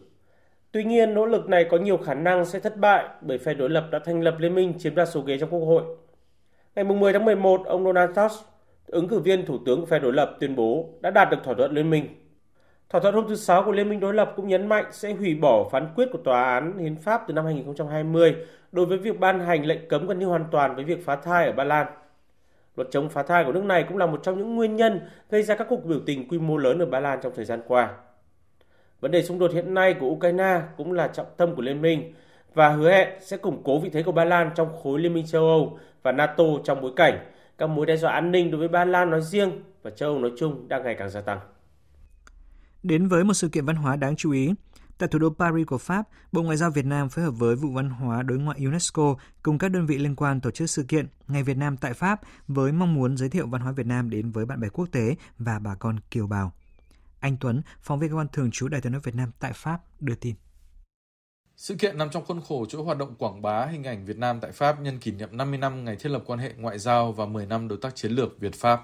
[0.75, 3.69] Tuy nhiên, nỗ lực này có nhiều khả năng sẽ thất bại bởi phe đối
[3.69, 5.83] lập đã thành lập liên minh chiếm đa số ghế trong Quốc hội.
[6.75, 8.45] Ngày 10 tháng 11, ông Donald Tusk,
[8.87, 11.53] ứng cử viên thủ tướng của phe đối lập tuyên bố đã đạt được thỏa
[11.53, 12.07] thuận liên minh.
[12.89, 15.35] Thỏa thuận hôm thứ Sáu của Liên minh đối lập cũng nhấn mạnh sẽ hủy
[15.35, 18.35] bỏ phán quyết của Tòa án Hiến pháp từ năm 2020
[18.71, 21.45] đối với việc ban hành lệnh cấm gần như hoàn toàn với việc phá thai
[21.45, 21.87] ở Ba Lan.
[22.75, 25.43] Luật chống phá thai của nước này cũng là một trong những nguyên nhân gây
[25.43, 27.93] ra các cuộc biểu tình quy mô lớn ở Ba Lan trong thời gian qua.
[29.01, 32.13] Vấn đề xung đột hiện nay của Ukraine cũng là trọng tâm của Liên minh
[32.53, 35.25] và hứa hẹn sẽ củng cố vị thế của Ba Lan trong khối Liên minh
[35.27, 38.67] châu Âu và NATO trong bối cảnh các mối đe dọa an ninh đối với
[38.67, 39.51] Ba Lan nói riêng
[39.83, 41.39] và châu Âu nói chung đang ngày càng gia tăng.
[42.83, 44.53] Đến với một sự kiện văn hóa đáng chú ý,
[44.97, 47.69] Tại thủ đô Paris của Pháp, Bộ Ngoại giao Việt Nam phối hợp với Vụ
[47.69, 51.07] Văn hóa Đối ngoại UNESCO cùng các đơn vị liên quan tổ chức sự kiện
[51.27, 54.31] Ngày Việt Nam tại Pháp với mong muốn giới thiệu văn hóa Việt Nam đến
[54.31, 56.51] với bạn bè quốc tế và bà con kiều bào.
[57.25, 59.81] Anh Tuấn, phóng viên cơ quan thường trú Đài tiếng nói Việt Nam tại Pháp
[59.99, 60.35] đưa tin.
[61.55, 64.39] Sự kiện nằm trong khuôn khổ chuỗi hoạt động quảng bá hình ảnh Việt Nam
[64.39, 67.25] tại Pháp nhân kỷ niệm 50 năm ngày thiết lập quan hệ ngoại giao và
[67.25, 68.81] 10 năm đối tác chiến lược Việt-Pháp.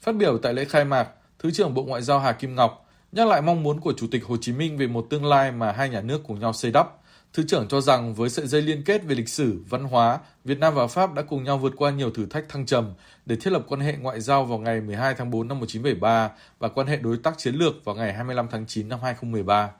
[0.00, 3.28] Phát biểu tại lễ khai mạc, Thứ trưởng Bộ Ngoại giao Hà Kim Ngọc nhắc
[3.28, 5.88] lại mong muốn của Chủ tịch Hồ Chí Minh về một tương lai mà hai
[5.88, 6.94] nhà nước cùng nhau xây đắp.
[7.32, 10.58] Thứ trưởng cho rằng với sợi dây liên kết về lịch sử, văn hóa, Việt
[10.58, 12.92] Nam và Pháp đã cùng nhau vượt qua nhiều thử thách thăng trầm
[13.26, 16.68] để thiết lập quan hệ ngoại giao vào ngày 12 tháng 4 năm 1973 và
[16.68, 19.70] quan hệ đối tác chiến lược vào ngày 25 tháng 9 năm 2013.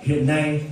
[0.00, 0.62] Hiện nay,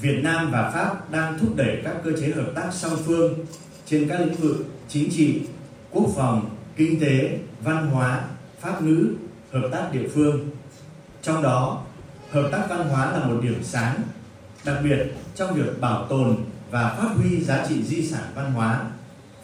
[0.00, 3.46] Việt Nam và Pháp đang thúc đẩy các cơ chế hợp tác song phương
[3.86, 5.40] trên các lĩnh vực chính trị,
[5.90, 8.24] quốc phòng, kinh tế, văn hóa,
[8.60, 9.14] pháp ngữ,
[9.52, 10.50] hợp tác địa phương.
[11.22, 11.84] Trong đó,
[12.30, 14.02] hợp tác văn hóa là một điểm sáng,
[14.64, 14.98] đặc biệt
[15.34, 16.36] trong việc bảo tồn
[16.70, 18.90] và phát huy giá trị di sản văn hóa,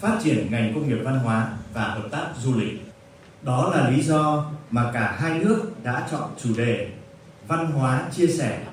[0.01, 2.83] phát triển ngành công nghiệp văn hóa và hợp tác du lịch.
[3.43, 6.91] Đó là lý do mà cả hai nước đã chọn chủ đề
[7.49, 8.64] văn hóa chia sẻ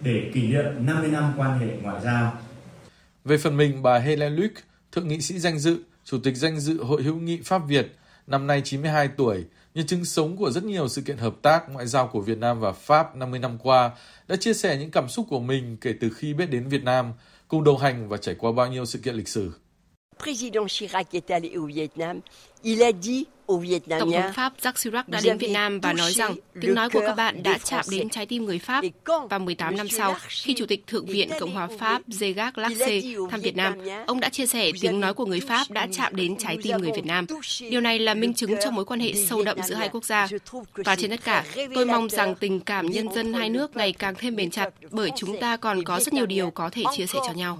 [0.00, 2.38] để kỷ niệm 50 năm quan hệ ngoại giao.
[3.24, 4.60] Về phần mình, bà Helen Luke,
[4.92, 7.96] thượng nghị sĩ danh dự, chủ tịch danh dự Hội hữu nghị Pháp Việt,
[8.26, 9.44] năm nay 92 tuổi,
[9.74, 12.60] nhân chứng sống của rất nhiều sự kiện hợp tác ngoại giao của Việt Nam
[12.60, 13.90] và Pháp 50 năm qua,
[14.28, 17.12] đã chia sẻ những cảm xúc của mình kể từ khi biết đến Việt Nam,
[17.48, 19.52] cùng đồng hành và trải qua bao nhiêu sự kiện lịch sử.
[20.22, 22.20] Président Chirac est allé au Vietnam,
[22.62, 26.34] il a dit Tổng thống Pháp Jacques Chirac đã đến Việt Nam và nói rằng
[26.60, 28.84] tiếng nói của các bạn đã chạm đến trái tim người Pháp.
[29.30, 33.40] Và 18 năm sau, khi Chủ tịch Thượng viện Cộng hòa Pháp Jacques Lacé thăm
[33.40, 33.74] Việt Nam,
[34.06, 36.90] ông đã chia sẻ tiếng nói của người Pháp đã chạm đến trái tim người
[36.94, 37.26] Việt Nam.
[37.70, 40.28] Điều này là minh chứng cho mối quan hệ sâu đậm giữa hai quốc gia.
[40.74, 41.44] Và trên tất cả,
[41.74, 45.10] tôi mong rằng tình cảm nhân dân hai nước ngày càng thêm bền chặt bởi
[45.16, 47.58] chúng ta còn có rất nhiều điều có thể chia sẻ cho nhau.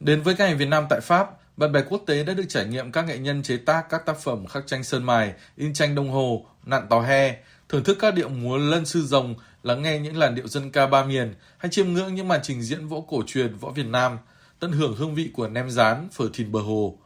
[0.00, 2.92] Đến với ngày Việt Nam tại Pháp, bạn bè quốc tế đã được trải nghiệm
[2.92, 6.10] các nghệ nhân chế tác các tác phẩm khắc tranh sơn mài, in tranh đồng
[6.10, 7.36] hồ, nặn tò he,
[7.68, 10.86] thưởng thức các điệu múa lân sư rồng, lắng nghe những làn điệu dân ca
[10.86, 14.18] ba miền hay chiêm ngưỡng những màn trình diễn võ cổ truyền võ Việt Nam,
[14.60, 16.98] tận hưởng hương vị của nem rán, phở thìn bờ hồ,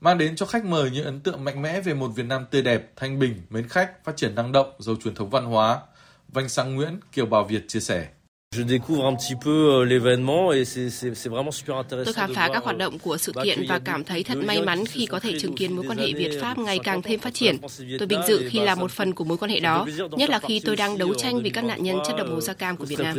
[0.00, 2.62] mang đến cho khách mời những ấn tượng mạnh mẽ về một Việt Nam tươi
[2.62, 5.80] đẹp, thanh bình, mến khách, phát triển năng động, giàu truyền thống văn hóa.
[6.28, 8.08] Vanh Sang Nguyễn, Kiều Bảo Việt chia sẻ.
[8.52, 12.04] Je découvre un petit peu euh, l'événement et c'est vraiment super intéressant.
[12.04, 14.86] Tôi khám phá các hoạt động của sự kiện và cảm thấy thật may mắn
[14.86, 17.56] khi có thể chứng kiến mối quan hệ Việt Pháp ngày càng thêm phát triển.
[17.98, 20.60] Tôi vinh dự khi là một phần của mối quan hệ đó, nhất là khi
[20.64, 22.98] tôi đang đấu tranh vì các nạn nhân chất độc màu da cam của Việt
[22.98, 23.16] Nam.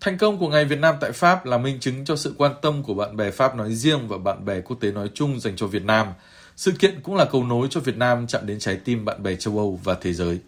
[0.00, 2.82] Thành công của Ngày Việt Nam tại Pháp là minh chứng cho sự quan tâm
[2.82, 5.66] của bạn bè Pháp nói riêng và bạn bè quốc tế nói chung dành cho
[5.66, 6.06] Việt Nam.
[6.56, 9.36] Sự kiện cũng là cầu nối cho Việt Nam chạm đến trái tim bạn bè
[9.36, 10.38] châu Âu và thế giới.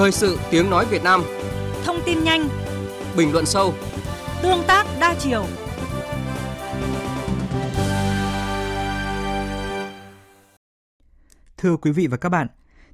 [0.00, 1.22] Thời sự tiếng nói Việt Nam.
[1.84, 2.48] Thông tin nhanh.
[3.16, 3.74] Bình luận sâu.
[4.42, 5.44] Tương tác đa chiều.
[11.56, 12.46] Thưa quý vị và các bạn,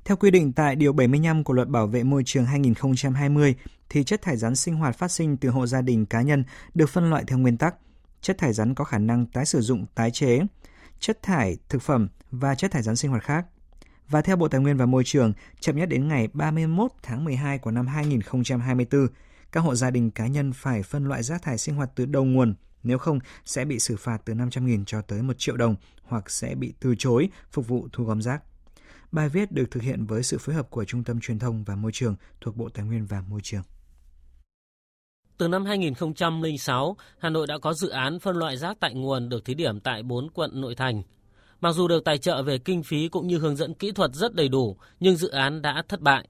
[0.04, 3.54] theo quy định tại Điều 75 của Luật Bảo vệ Môi trường 2020,
[3.88, 6.44] thì chất thải rắn sinh hoạt phát sinh từ hộ gia đình cá nhân
[6.74, 7.74] được phân loại theo nguyên tắc
[8.20, 10.40] chất thải rắn có khả năng tái sử dụng, tái chế,
[11.00, 13.46] chất thải thực phẩm và chất thải rắn sinh hoạt khác.
[14.09, 17.59] Và theo Bộ Tài nguyên và Môi trường, chậm nhất đến ngày 31 tháng 12
[17.59, 19.09] của năm 2024,
[19.52, 22.24] các hộ gia đình cá nhân phải phân loại rác thải sinh hoạt từ đầu
[22.24, 26.30] nguồn, nếu không sẽ bị xử phạt từ 500.000 cho tới 1 triệu đồng hoặc
[26.30, 28.42] sẽ bị từ chối phục vụ thu gom rác.
[29.12, 31.76] Bài viết được thực hiện với sự phối hợp của Trung tâm Truyền thông và
[31.76, 33.62] Môi trường thuộc Bộ Tài nguyên và Môi trường.
[35.38, 39.44] Từ năm 2006, Hà Nội đã có dự án phân loại rác tại nguồn được
[39.44, 41.02] thí điểm tại 4 quận nội thành
[41.61, 44.34] Mặc dù được tài trợ về kinh phí cũng như hướng dẫn kỹ thuật rất
[44.34, 46.28] đầy đủ, nhưng dự án đã thất bại.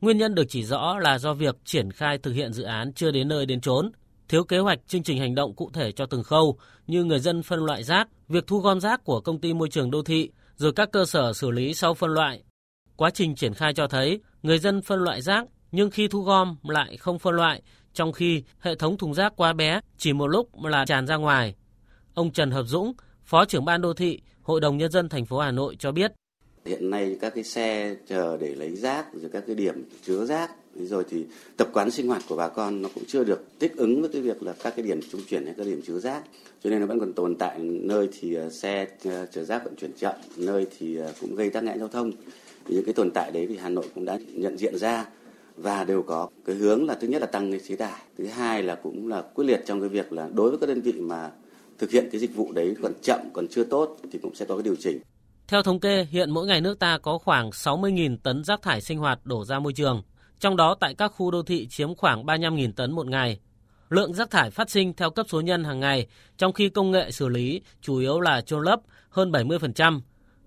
[0.00, 3.10] Nguyên nhân được chỉ rõ là do việc triển khai thực hiện dự án chưa
[3.10, 3.92] đến nơi đến chốn,
[4.28, 7.42] thiếu kế hoạch chương trình hành động cụ thể cho từng khâu như người dân
[7.42, 10.72] phân loại rác, việc thu gom rác của công ty môi trường đô thị, rồi
[10.72, 12.42] các cơ sở xử lý sau phân loại.
[12.96, 16.56] Quá trình triển khai cho thấy người dân phân loại rác nhưng khi thu gom
[16.62, 17.62] lại không phân loại,
[17.94, 21.54] trong khi hệ thống thùng rác quá bé chỉ một lúc là tràn ra ngoài.
[22.14, 22.92] Ông Trần Hợp Dũng,
[23.24, 26.12] Phó trưởng ban đô thị, Hội đồng nhân dân thành phố Hà Nội cho biết.
[26.64, 30.50] Hiện nay các cái xe chờ để lấy rác, rồi các cái điểm chứa rác
[30.74, 31.24] rồi thì
[31.56, 34.22] tập quán sinh hoạt của bà con nó cũng chưa được thích ứng với cái
[34.22, 36.22] việc là các cái điểm trung chuyển hay các điểm chứa rác
[36.64, 39.76] cho nên nó vẫn còn tồn tại, nơi thì à, xe à, chở rác vận
[39.76, 42.12] chuyển chậm, nơi thì à, cũng gây tắc nghẽn giao thông
[42.68, 45.06] những cái tồn tại đấy thì Hà Nội cũng đã nhận diện ra
[45.56, 48.62] và đều có cái hướng là thứ nhất là tăng cái chế tài thứ hai
[48.62, 51.30] là cũng là quyết liệt trong cái việc là đối với các đơn vị mà
[51.78, 54.56] thực hiện cái dịch vụ đấy còn chậm, còn chưa tốt thì cũng sẽ có
[54.56, 55.00] cái điều chỉnh.
[55.48, 58.98] Theo thống kê, hiện mỗi ngày nước ta có khoảng 60.000 tấn rác thải sinh
[58.98, 60.02] hoạt đổ ra môi trường,
[60.38, 63.38] trong đó tại các khu đô thị chiếm khoảng 35.000 tấn một ngày.
[63.88, 66.06] Lượng rác thải phát sinh theo cấp số nhân hàng ngày,
[66.36, 70.00] trong khi công nghệ xử lý chủ yếu là chôn lấp hơn 70%.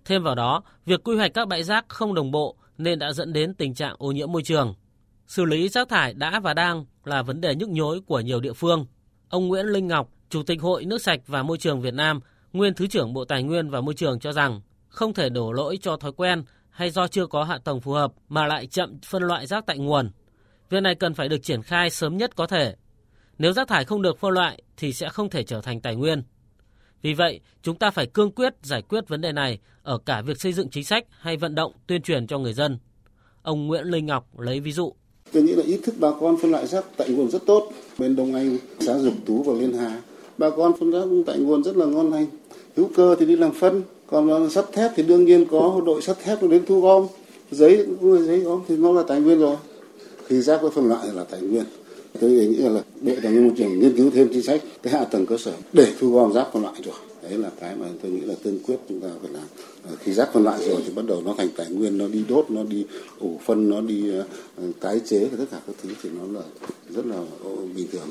[0.06, 3.34] Thêm vào đó, việc quy hoạch các bãi rác không đồng bộ nên đã dẫn
[3.34, 4.74] đến tình trạng ô nhiễm môi trường.
[5.28, 8.54] Xử lý rác thải đã và đang là vấn đề nhức nhối của nhiều địa
[8.54, 8.86] phương.
[9.30, 12.20] Ông Nguyễn Linh Ngọc, Chủ tịch Hội Nước sạch và Môi trường Việt Nam,
[12.54, 15.78] nguyên Thứ trưởng Bộ Tài nguyên và Môi trường cho rằng không thể đổ lỗi
[15.82, 19.24] cho thói quen hay do chưa có hạ tầng phù hợp mà lại chậm phân
[19.24, 20.12] loại rác tại nguồn.
[20.70, 22.76] Việc này cần phải được triển khai sớm nhất có thể.
[23.38, 26.24] Nếu rác thải không được phân loại thì sẽ không thể trở thành tài nguyên.
[27.02, 30.42] Vì vậy, chúng ta phải cương quyết giải quyết vấn đề này ở cả việc
[30.42, 32.80] xây dựng chính sách hay vận động tuyên truyền cho người dân.
[33.42, 34.94] Ông Nguyễn Linh Ngọc lấy ví dụ.
[35.32, 37.72] Tôi nghĩ là ý thức bà con phân loại rác tại nguồn rất tốt.
[38.00, 40.02] Bên Đông Anh, xã Dục Tú và Liên Hà,
[40.38, 42.26] bà con phân rác tại nguồn rất là ngon lành.
[42.76, 46.20] Hữu cơ thì đi làm phân, còn sắt thép thì đương nhiên có đội sắt
[46.20, 47.08] thép đến thu gom.
[47.52, 49.56] Giấy, giấy gom thì nó là tài nguyên rồi.
[50.26, 51.64] Khi rác có phân loại là tài nguyên
[52.20, 55.06] tôi nghĩ là bộ tài nguyên môi trường nghiên cứu thêm chính sách cái hạ
[55.06, 58.12] tầng cơ sở để thu gom rác phân loại rồi đấy là cái mà tôi
[58.12, 59.44] nghĩ là tiên quyết chúng ta phải làm
[59.90, 62.24] ờ, khi rác phân loại rồi thì bắt đầu nó thành tài nguyên nó đi
[62.30, 62.86] đốt nó đi
[63.20, 64.12] ủ phân nó đi
[64.58, 66.46] ờ, tái chế tất cả các thứ thì nó là
[66.90, 67.16] rất là
[67.76, 68.08] bình thường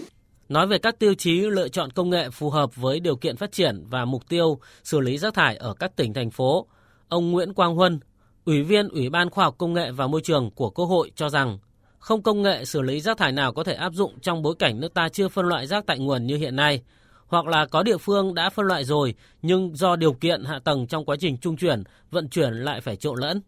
[0.48, 3.52] Nói về các tiêu chí lựa chọn công nghệ phù hợp với điều kiện phát
[3.52, 6.66] triển và mục tiêu xử lý rác thải ở các tỉnh thành phố,
[7.08, 8.00] ông Nguyễn Quang Huân,
[8.44, 11.28] Ủy viên Ủy ban Khoa học Công nghệ và Môi trường của Quốc hội cho
[11.28, 11.58] rằng
[11.98, 14.80] không công nghệ xử lý rác thải nào có thể áp dụng trong bối cảnh
[14.80, 16.82] nước ta chưa phân loại rác tại nguồn như hiện nay,
[17.26, 20.86] hoặc là có địa phương đã phân loại rồi nhưng do điều kiện hạ tầng
[20.86, 23.40] trong quá trình trung chuyển, vận chuyển lại phải trộn lẫn.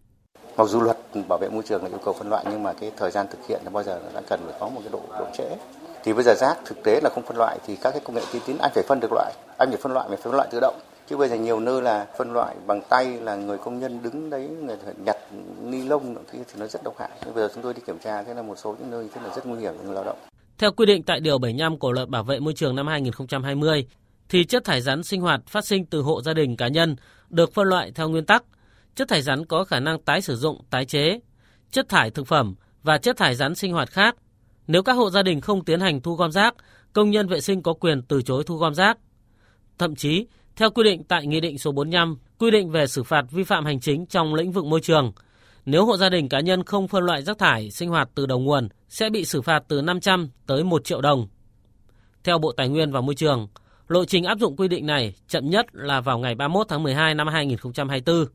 [0.56, 0.96] Mặc dù luật
[1.28, 3.46] bảo vệ môi trường là yêu cầu phân loại nhưng mà cái thời gian thực
[3.48, 5.56] hiện là bao giờ đã cần phải có một cái độ độ trễ.
[6.04, 8.22] Thì bây giờ rác thực tế là không phân loại thì các cái công nghệ
[8.32, 10.58] tiên tiến anh phải phân được loại, anh phải phân loại phải phân loại tự
[10.60, 10.80] động.
[11.08, 14.30] Chứ bây giờ nhiều nơi là phân loại bằng tay là người công nhân đứng
[14.30, 15.16] đấy người nhặt
[15.62, 17.10] ni lông thì nó rất độc hại.
[17.24, 19.34] Bây giờ chúng tôi đi kiểm tra thế là một số những nơi thế là
[19.34, 20.18] rất nguy hiểm cho người lao động.
[20.58, 23.86] Theo quy định tại Điều 75 của Luật Bảo vệ Môi trường năm 2020,
[24.28, 26.96] thì chất thải rắn sinh hoạt phát sinh từ hộ gia đình cá nhân
[27.30, 28.44] được phân loại theo nguyên tắc.
[28.94, 31.20] Chất thải rắn có khả năng tái sử dụng, tái chế,
[31.70, 34.16] chất thải thực phẩm và chất thải rắn sinh hoạt khác.
[34.68, 36.54] Nếu các hộ gia đình không tiến hành thu gom rác,
[36.92, 38.98] công nhân vệ sinh có quyền từ chối thu gom rác.
[39.78, 43.24] Thậm chí, theo quy định tại Nghị định số 45, quy định về xử phạt
[43.30, 45.12] vi phạm hành chính trong lĩnh vực môi trường,
[45.64, 48.38] nếu hộ gia đình cá nhân không phân loại rác thải sinh hoạt từ đầu
[48.38, 51.28] nguồn sẽ bị xử phạt từ 500 tới 1 triệu đồng.
[52.24, 53.48] Theo Bộ Tài nguyên và Môi trường,
[53.88, 57.14] lộ trình áp dụng quy định này chậm nhất là vào ngày 31 tháng 12
[57.14, 58.26] năm 2024.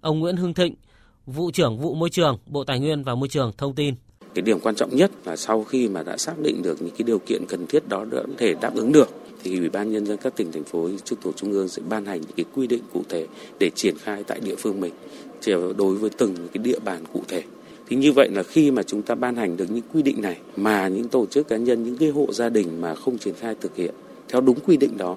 [0.00, 0.74] Ông Nguyễn Hưng Thịnh,
[1.26, 3.94] vụ trưởng vụ môi trường, Bộ Tài nguyên và Môi trường thông tin.
[4.34, 7.04] Cái điểm quan trọng nhất là sau khi mà đã xác định được những cái
[7.06, 9.08] điều kiện cần thiết đó đã có thể đáp ứng được
[9.44, 12.04] thì Ủy ban nhân dân các tỉnh thành phố trực thuộc trung ương sẽ ban
[12.04, 13.26] hành những cái quy định cụ thể
[13.58, 14.92] để triển khai tại địa phương mình
[15.76, 17.42] đối với từng cái địa bàn cụ thể.
[17.88, 20.38] Thì như vậy là khi mà chúng ta ban hành được những quy định này
[20.56, 23.54] mà những tổ chức cá nhân, những cái hộ gia đình mà không triển khai
[23.60, 23.94] thực hiện
[24.28, 25.16] theo đúng quy định đó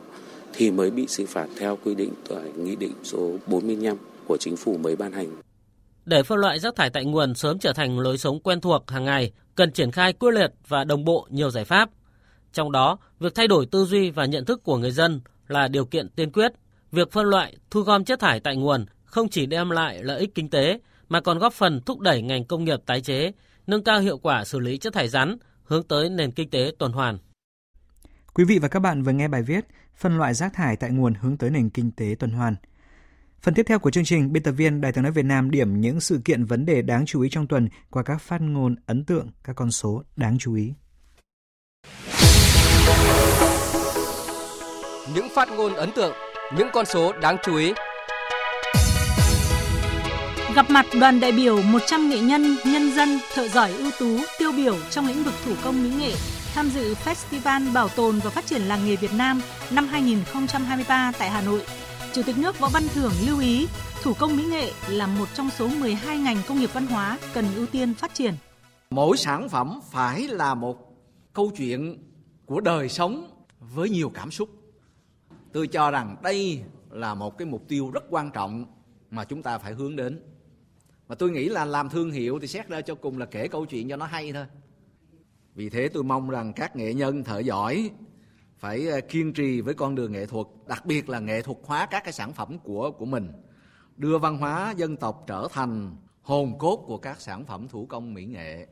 [0.53, 3.97] thì mới bị xử phạt theo quy định tại Nghị định số 45
[4.28, 5.28] của Chính phủ mới ban hành.
[6.06, 9.06] Để phân loại rác thải tại nguồn sớm trở thành lối sống quen thuộc hàng
[9.06, 11.89] ngày, cần triển khai quyết liệt và đồng bộ nhiều giải pháp–
[12.56, 15.86] trong đó, việc thay đổi tư duy và nhận thức của người dân là điều
[15.86, 16.51] kiện tiên quyết.
[16.91, 20.36] Việc phân loại, thu gom chất thải tại nguồn không chỉ đem lại lợi ích
[20.36, 20.80] kinh tế
[21.10, 23.32] mà còn góp phần thúc đẩy ngành công nghiệp tái chế,
[23.68, 26.91] nâng cao hiệu quả xử lý chất thải rắn, hướng tới nền kinh tế tuần
[26.91, 27.18] hoàn.
[28.34, 29.66] Quý vị và các bạn vừa nghe bài viết
[29.97, 32.56] Phân loại rác thải tại nguồn hướng tới nền kinh tế tuần hoàn.
[33.46, 35.82] Phần tiếp theo của chương trình, biên tập viên Đài tiếng nói Việt Nam điểm
[35.82, 39.06] những sự kiện vấn đề đáng chú ý trong tuần qua các phát ngôn ấn
[39.06, 40.74] tượng, các con số đáng chú ý.
[45.16, 46.14] Những phát ngôn ấn tượng,
[46.58, 47.74] những con số đáng chú ý.
[50.56, 54.52] Gặp mặt đoàn đại biểu 100 nghệ nhân, nhân dân, thợ giỏi ưu tú, tiêu
[54.52, 56.12] biểu trong lĩnh vực thủ công mỹ nghệ
[56.54, 59.41] tham dự Festival Bảo tồn và Phát triển làng nghề Việt Nam
[59.72, 61.62] năm 2023 tại Hà Nội.
[62.16, 63.68] Chủ tịch nước Võ Văn Thưởng lưu ý,
[64.03, 67.45] thủ công mỹ nghệ là một trong số 12 ngành công nghiệp văn hóa cần
[67.55, 68.34] ưu tiên phát triển.
[68.89, 70.78] Mỗi sản phẩm phải là một
[71.34, 71.97] câu chuyện
[72.45, 74.49] của đời sống với nhiều cảm xúc.
[75.51, 78.66] Tôi cho rằng đây là một cái mục tiêu rất quan trọng
[79.11, 80.20] mà chúng ta phải hướng đến.
[81.07, 83.66] Mà tôi nghĩ là làm thương hiệu thì xét ra cho cùng là kể câu
[83.66, 84.45] chuyện cho nó hay thôi.
[85.55, 87.89] Vì thế tôi mong rằng các nghệ nhân thợ giỏi
[88.60, 91.86] phải ờ, kiên trì với con đường nghệ thuật đặc biệt là nghệ thuật hóa
[91.86, 93.32] các cái sản phẩm của của mình
[93.97, 98.14] đưa văn hóa dân tộc trở thành hồn cốt của các sản phẩm thủ công
[98.14, 98.68] mỹ nghệ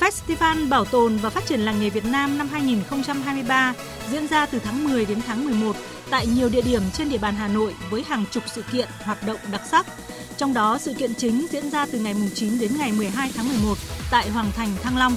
[0.00, 3.74] Festival Bảo tồn và Phát triển làng nghề Việt Nam năm 2023
[4.10, 5.76] diễn ra từ tháng 10 đến tháng 11
[6.10, 9.18] tại nhiều địa điểm trên địa bàn Hà Nội với hàng chục sự kiện hoạt
[9.26, 9.86] động đặc sắc.
[10.36, 13.74] Trong đó, sự kiện chính diễn ra từ ngày 9 đến ngày 12 tháng 11
[14.10, 15.12] tại Hoàng Thành, Thăng Long.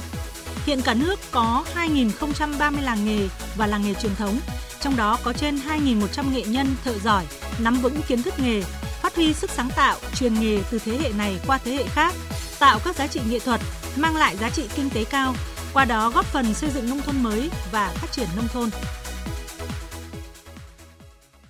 [0.70, 4.36] Hiện cả nước có 2.030 làng nghề và làng nghề truyền thống,
[4.80, 7.26] trong đó có trên 2.100 nghệ nhân thợ giỏi,
[7.64, 8.62] nắm vững kiến thức nghề,
[9.02, 12.14] phát huy sức sáng tạo, truyền nghề từ thế hệ này qua thế hệ khác,
[12.60, 13.62] tạo các giá trị nghệ thuật,
[13.98, 15.34] mang lại giá trị kinh tế cao,
[15.74, 18.70] qua đó góp phần xây dựng nông thôn mới và phát triển nông thôn.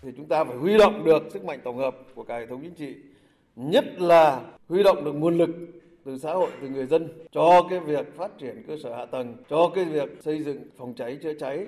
[0.01, 2.61] Thì chúng ta phải huy động được sức mạnh tổng hợp của cả hệ thống
[2.61, 2.95] chính trị,
[3.55, 5.49] nhất là huy động được nguồn lực
[6.05, 9.37] từ xã hội, từ người dân, cho cái việc phát triển cơ sở hạ tầng,
[9.49, 11.65] cho cái việc xây dựng phòng cháy chữa cháy,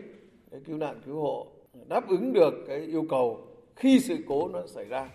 [0.52, 1.48] cái cứu nạn cứu hộ
[1.88, 5.10] đáp ứng được cái yêu cầu khi sự cố nó xảy ra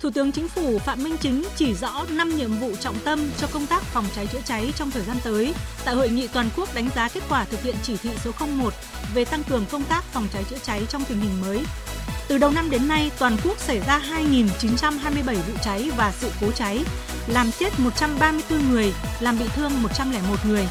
[0.00, 3.46] Thủ tướng Chính phủ Phạm Minh Chính chỉ rõ 5 nhiệm vụ trọng tâm cho
[3.52, 5.54] công tác phòng cháy chữa cháy trong thời gian tới
[5.84, 8.30] tại hội nghị toàn quốc đánh giá kết quả thực hiện chỉ thị số
[8.62, 8.72] 01
[9.14, 11.60] về tăng cường công tác phòng cháy chữa cháy trong tình hình mới.
[12.28, 16.50] Từ đầu năm đến nay, toàn quốc xảy ra 2.927 vụ cháy và sự cố
[16.50, 16.84] cháy,
[17.26, 20.68] làm chết 134 người, làm bị thương 101 người.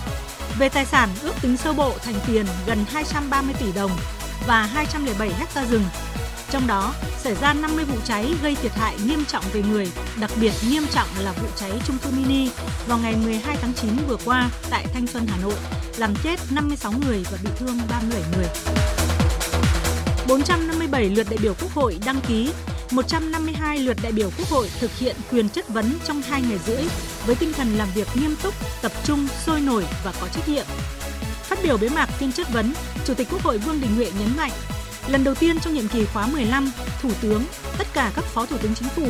[0.59, 3.91] Về tài sản, ước tính sơ bộ thành tiền gần 230 tỷ đồng
[4.47, 5.83] và 207 hecta rừng.
[6.51, 10.31] Trong đó, xảy ra 50 vụ cháy gây thiệt hại nghiêm trọng về người, đặc
[10.41, 12.49] biệt nghiêm trọng là vụ cháy trung cư mini
[12.87, 15.55] vào ngày 12 tháng 9 vừa qua tại Thanh Xuân, Hà Nội,
[15.97, 18.47] làm chết 56 người và bị thương 37 người.
[20.31, 22.51] 457 lượt đại biểu Quốc hội đăng ký
[22.91, 26.83] 152 lượt đại biểu Quốc hội thực hiện quyền chất vấn trong 2 ngày rưỡi
[27.25, 30.65] với tinh thần làm việc nghiêm túc, tập trung, sôi nổi và có trách nhiệm.
[31.43, 32.73] Phát biểu bế mạc phiên chất vấn,
[33.05, 34.51] Chủ tịch Quốc hội Vương Đình Huệ nhấn mạnh,
[35.07, 36.71] lần đầu tiên trong nhiệm kỳ khóa 15,
[37.01, 37.43] Thủ tướng,
[37.77, 39.07] tất cả các Phó Thủ tướng Chính phủ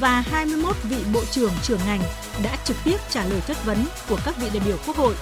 [0.00, 2.00] và 21 vị Bộ trưởng trưởng ngành
[2.44, 5.14] đã trực tiếp trả lời chất vấn của các vị đại biểu Quốc hội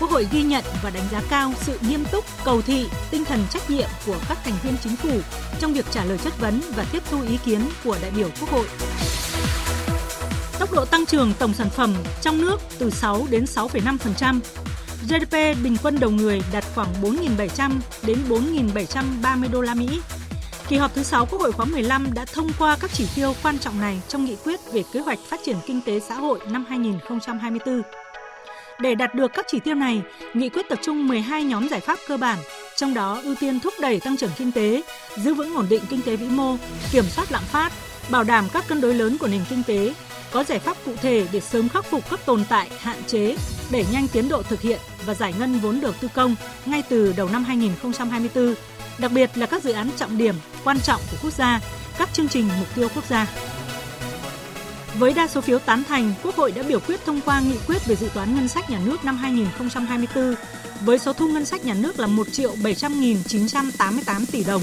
[0.00, 3.44] Quốc hội ghi nhận và đánh giá cao sự nghiêm túc, cầu thị, tinh thần
[3.50, 5.20] trách nhiệm của các thành viên chính phủ
[5.60, 8.50] trong việc trả lời chất vấn và tiếp thu ý kiến của đại biểu Quốc
[8.50, 8.66] hội.
[10.58, 14.40] Tốc độ tăng trưởng tổng sản phẩm trong nước từ 6 đến 6,5%.
[15.08, 17.70] GDP bình quân đầu người đạt khoảng 4.700
[18.06, 20.00] đến 4.730 đô la Mỹ.
[20.68, 23.58] Kỳ họp thứ 6 Quốc hội khóa 15 đã thông qua các chỉ tiêu quan
[23.58, 26.64] trọng này trong nghị quyết về kế hoạch phát triển kinh tế xã hội năm
[26.68, 27.82] 2024.
[28.80, 30.02] Để đạt được các chỉ tiêu này,
[30.34, 32.38] nghị quyết tập trung 12 nhóm giải pháp cơ bản,
[32.76, 34.82] trong đó ưu tiên thúc đẩy tăng trưởng kinh tế,
[35.16, 36.56] giữ vững ổn định kinh tế vĩ mô,
[36.92, 37.72] kiểm soát lạm phát,
[38.10, 39.94] bảo đảm các cân đối lớn của nền kinh tế,
[40.30, 43.36] có giải pháp cụ thể để sớm khắc phục các tồn tại, hạn chế,
[43.70, 46.34] đẩy nhanh tiến độ thực hiện và giải ngân vốn đầu tư công
[46.66, 48.54] ngay từ đầu năm 2024,
[48.98, 51.60] đặc biệt là các dự án trọng điểm, quan trọng của quốc gia,
[51.98, 53.26] các chương trình mục tiêu quốc gia.
[54.98, 57.86] Với đa số phiếu tán thành, Quốc hội đã biểu quyết thông qua nghị quyết
[57.86, 60.34] về dự toán ngân sách nhà nước năm 2024
[60.84, 64.62] với số thu ngân sách nhà nước là 1 triệu 700.988 tỷ đồng.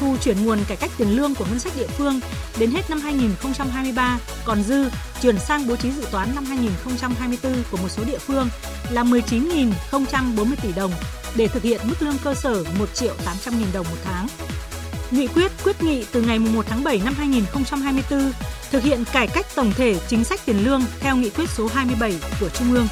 [0.00, 2.20] Thu chuyển nguồn cải cách tiền lương của ngân sách địa phương
[2.58, 4.88] đến hết năm 2023 còn dư
[5.22, 8.48] chuyển sang bố trí dự toán năm 2024 của một số địa phương
[8.90, 10.92] là 19.040 tỷ đồng
[11.36, 14.26] để thực hiện mức lương cơ sở 1 triệu 800 nghìn đồng một tháng.
[15.14, 18.32] Nghị quyết quyết nghị từ ngày 1 tháng 7 năm 2024
[18.70, 22.20] thực hiện cải cách tổng thể chính sách tiền lương theo nghị quyết số 27
[22.40, 22.86] của Trung ương.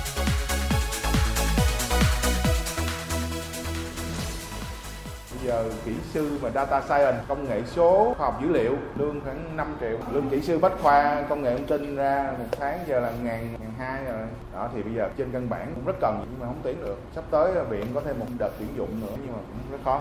[5.30, 9.20] Bây giờ kỹ sư mà data science, công nghệ số, khoa học dữ liệu, lương
[9.20, 9.98] khoảng 5 triệu.
[10.12, 13.56] Lương kỹ sư bách khoa, công nghệ thông tin ra một tháng giờ là ngàn,
[13.60, 14.26] ngàn hai rồi.
[14.54, 16.98] Đó thì bây giờ trên căn bản cũng rất cần nhưng mà không tuyển được.
[17.14, 20.00] Sắp tới viện có thêm một đợt tuyển dụng nữa nhưng mà cũng rất khó.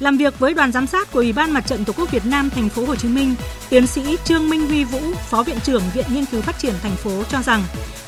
[0.00, 2.50] Làm việc với đoàn giám sát của Ủy ban Mặt trận Tổ quốc Việt Nam
[2.50, 3.34] thành phố Hồ Chí Minh,
[3.68, 6.96] tiến sĩ Trương Minh Huy Vũ, Phó viện trưởng Viện Nghiên cứu Phát triển thành
[6.96, 7.64] phố cho rằng,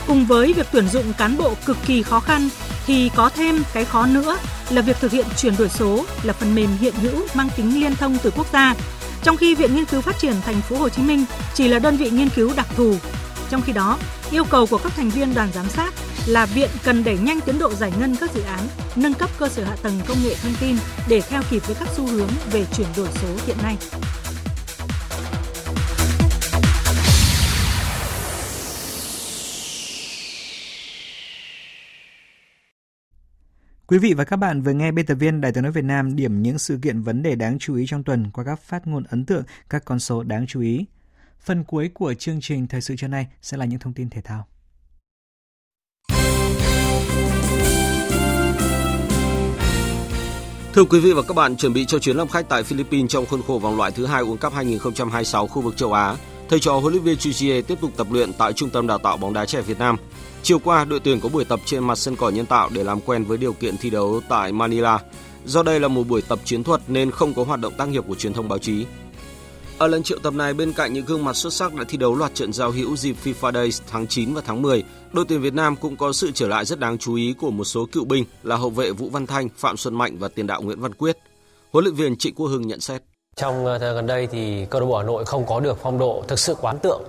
[0.06, 2.48] cùng với việc tuyển dụng cán bộ cực kỳ khó khăn
[2.86, 4.38] thì có thêm cái khó nữa
[4.70, 7.96] là việc thực hiện chuyển đổi số là phần mềm hiện hữu mang tính liên
[7.96, 8.74] thông từ quốc gia.
[9.22, 11.24] Trong khi Viện Nghiên cứu Phát triển thành phố Hồ Chí Minh
[11.54, 12.94] chỉ là đơn vị nghiên cứu đặc thù.
[13.50, 13.98] Trong khi đó,
[14.30, 15.94] yêu cầu của các thành viên đoàn giám sát
[16.26, 18.60] là viện cần đẩy nhanh tiến độ giải ngân các dự án,
[18.96, 20.76] nâng cấp cơ sở hạ tầng công nghệ thông tin
[21.08, 23.76] để theo kịp với các xu hướng về chuyển đổi số hiện nay.
[33.86, 36.16] Quý vị và các bạn vừa nghe biên tập viên Đài tiếng nói Việt Nam
[36.16, 39.04] điểm những sự kiện vấn đề đáng chú ý trong tuần qua các phát ngôn
[39.04, 40.86] ấn tượng, các con số đáng chú ý.
[41.40, 44.20] Phần cuối của chương trình thời sự trưa nay sẽ là những thông tin thể
[44.20, 44.51] thao.
[50.74, 53.26] Thưa quý vị và các bạn, chuẩn bị cho chuyến làm khách tại Philippines trong
[53.26, 56.16] khuôn khổ vòng loại thứ hai World Cup 2026 khu vực châu Á,
[56.48, 59.16] thầy trò huấn luyện viên Chuchie tiếp tục tập luyện tại Trung tâm Đào tạo
[59.16, 59.96] bóng đá trẻ Việt Nam.
[60.42, 63.00] Chiều qua, đội tuyển có buổi tập trên mặt sân cỏ nhân tạo để làm
[63.00, 64.98] quen với điều kiện thi đấu tại Manila.
[65.44, 68.04] Do đây là một buổi tập chiến thuật nên không có hoạt động tác nghiệp
[68.08, 68.84] của truyền thông báo chí.
[69.82, 72.14] Ở lần triệu tập này bên cạnh những gương mặt xuất sắc đã thi đấu
[72.14, 75.54] loạt trận giao hữu dịp FIFA Days tháng 9 và tháng 10, đội tuyển Việt
[75.54, 78.24] Nam cũng có sự trở lại rất đáng chú ý của một số cựu binh
[78.42, 81.18] là hậu vệ Vũ Văn Thanh, Phạm Xuân Mạnh và tiền đạo Nguyễn Văn Quyết.
[81.72, 83.02] Huấn luyện viên Trịnh Quốc Hưng nhận xét.
[83.36, 85.78] Trong ờ, thời thời gần đây thì câu lạc bộ Hà Nội không có được
[85.82, 87.02] phong độ thực sự quán tượng.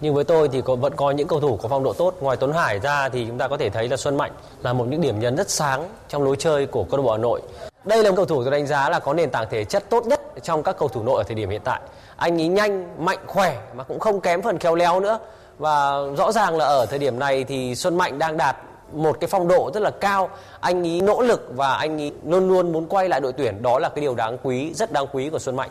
[0.00, 2.14] Nhưng với tôi thì có, vẫn có những cầu thủ có phong độ tốt.
[2.20, 4.32] Ngoài Tuấn Hải ra thì chúng ta có thể thấy là Xuân Mạnh
[4.62, 7.18] là một những điểm nhấn rất sáng trong lối chơi của câu lạc bộ Hà
[7.18, 7.42] Nội.
[7.84, 10.06] Đây là một cầu thủ tôi đánh giá là có nền tảng thể chất tốt
[10.06, 11.80] nhất trong các cầu thủ nội ở thời điểm hiện tại.
[12.16, 15.18] Anh ấy nhanh, mạnh, khỏe mà cũng không kém phần khéo léo nữa.
[15.58, 18.56] Và rõ ràng là ở thời điểm này thì Xuân Mạnh đang đạt
[18.92, 20.30] một cái phong độ rất là cao
[20.60, 23.78] anh ấy nỗ lực và anh ấy luôn luôn muốn quay lại đội tuyển đó
[23.78, 25.70] là cái điều đáng quý rất đáng quý của Xuân Mạnh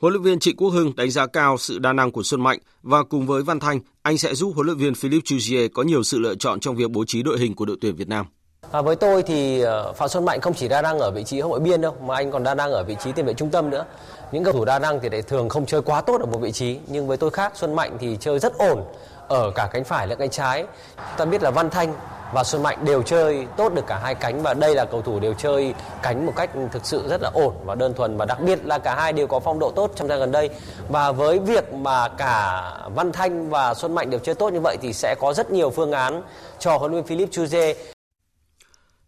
[0.00, 2.58] Huấn luyện viên Trịnh Quốc Hưng đánh giá cao sự đa năng của Xuân Mạnh
[2.82, 6.02] và cùng với Văn Thanh, anh sẽ giúp huấn luyện viên Philippe Chuzier có nhiều
[6.02, 8.26] sự lựa chọn trong việc bố trí đội hình của đội tuyển Việt Nam.
[8.70, 11.40] À, với tôi thì ờ, Phạm Xuân Mạnh không chỉ đa năng ở vị trí
[11.40, 13.50] hậu vệ biên đâu mà anh còn đa năng ở vị trí tiền vệ trung
[13.50, 13.84] tâm nữa.
[14.32, 16.52] Những cầu thủ đa năng thì lại thường không chơi quá tốt ở một vị
[16.52, 18.84] trí nhưng với tôi khác Xuân Mạnh thì chơi rất ổn
[19.30, 20.64] ở cả cánh phải lẫn cánh trái.
[21.16, 21.94] Ta biết là Văn Thanh
[22.32, 25.20] và Xuân Mạnh đều chơi tốt được cả hai cánh và đây là cầu thủ
[25.20, 28.40] đều chơi cánh một cách thực sự rất là ổn và đơn thuần và đặc
[28.40, 30.50] biệt là cả hai đều có phong độ tốt trong thời gian gần đây
[30.88, 32.62] và với việc mà cả
[32.94, 35.70] Văn Thanh và Xuân Mạnh đều chơi tốt như vậy thì sẽ có rất nhiều
[35.70, 36.22] phương án
[36.58, 37.74] cho huấn luyện viên Philip Chuze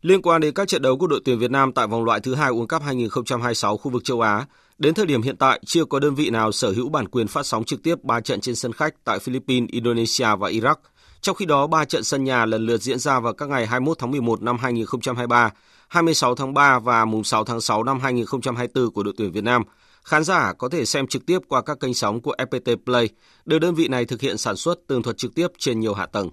[0.03, 2.35] Liên quan đến các trận đấu của đội tuyển Việt Nam tại vòng loại thứ
[2.35, 4.47] hai World Cup 2026 khu vực châu Á,
[4.83, 7.47] đến thời điểm hiện tại chưa có đơn vị nào sở hữu bản quyền phát
[7.47, 10.75] sóng trực tiếp 3 trận trên sân khách tại Philippines, Indonesia và Iraq.
[11.21, 13.99] Trong khi đó, 3 trận sân nhà lần lượt diễn ra vào các ngày 21
[13.99, 15.51] tháng 11 năm 2023,
[15.89, 19.63] 26 tháng 3 và mùng 6 tháng 6 năm 2024 của đội tuyển Việt Nam.
[20.05, 23.09] Khán giả có thể xem trực tiếp qua các kênh sóng của FPT Play,
[23.45, 26.07] được đơn vị này thực hiện sản xuất tường thuật trực tiếp trên nhiều hạ
[26.07, 26.31] tầng.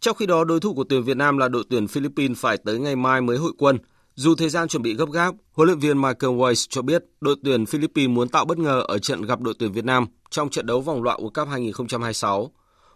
[0.00, 2.78] Trong khi đó, đối thủ của tuyển Việt Nam là đội tuyển Philippines phải tới
[2.78, 3.78] ngày mai mới hội quân.
[4.14, 7.36] Dù thời gian chuẩn bị gấp gáp, huấn luyện viên Michael Weiss cho biết đội
[7.44, 10.66] tuyển Philippines muốn tạo bất ngờ ở trận gặp đội tuyển Việt Nam trong trận
[10.66, 12.50] đấu vòng loại World Cup 2026.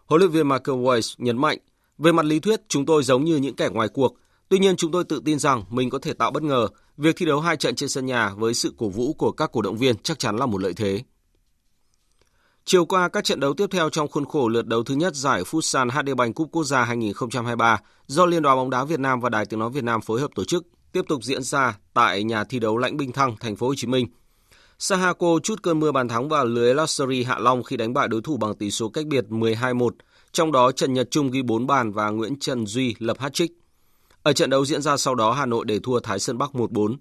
[0.07, 1.59] Huấn luyện viên Michael Weiss nhấn mạnh,
[1.99, 4.17] về mặt lý thuyết chúng tôi giống như những kẻ ngoài cuộc,
[4.49, 6.69] tuy nhiên chúng tôi tự tin rằng mình có thể tạo bất ngờ.
[6.97, 9.63] Việc thi đấu hai trận trên sân nhà với sự cổ vũ của các cổ
[9.63, 11.03] động viên chắc chắn là một lợi thế.
[12.65, 15.43] Chiều qua, các trận đấu tiếp theo trong khuôn khổ lượt đấu thứ nhất giải
[15.43, 19.29] Futsal HD Bank Cup Quốc gia 2023 do Liên đoàn bóng đá Việt Nam và
[19.29, 22.45] Đài Tiếng nói Việt Nam phối hợp tổ chức tiếp tục diễn ra tại nhà
[22.45, 24.07] thi đấu Lãnh Binh Thăng, thành phố Hồ Chí Minh.
[24.79, 28.23] Sahako chút cơn mưa bàn thắng vào lưới Luxury Hạ Long khi đánh bại đối
[28.23, 29.91] thủ bằng tỷ số cách biệt 12-1,
[30.33, 33.49] trong đó Trần Nhật Trung ghi 4 bàn và Nguyễn Trần Duy lập hat-trick.
[34.23, 36.97] Ở trận đấu diễn ra sau đó Hà Nội để thua Thái Sơn Bắc 1-4.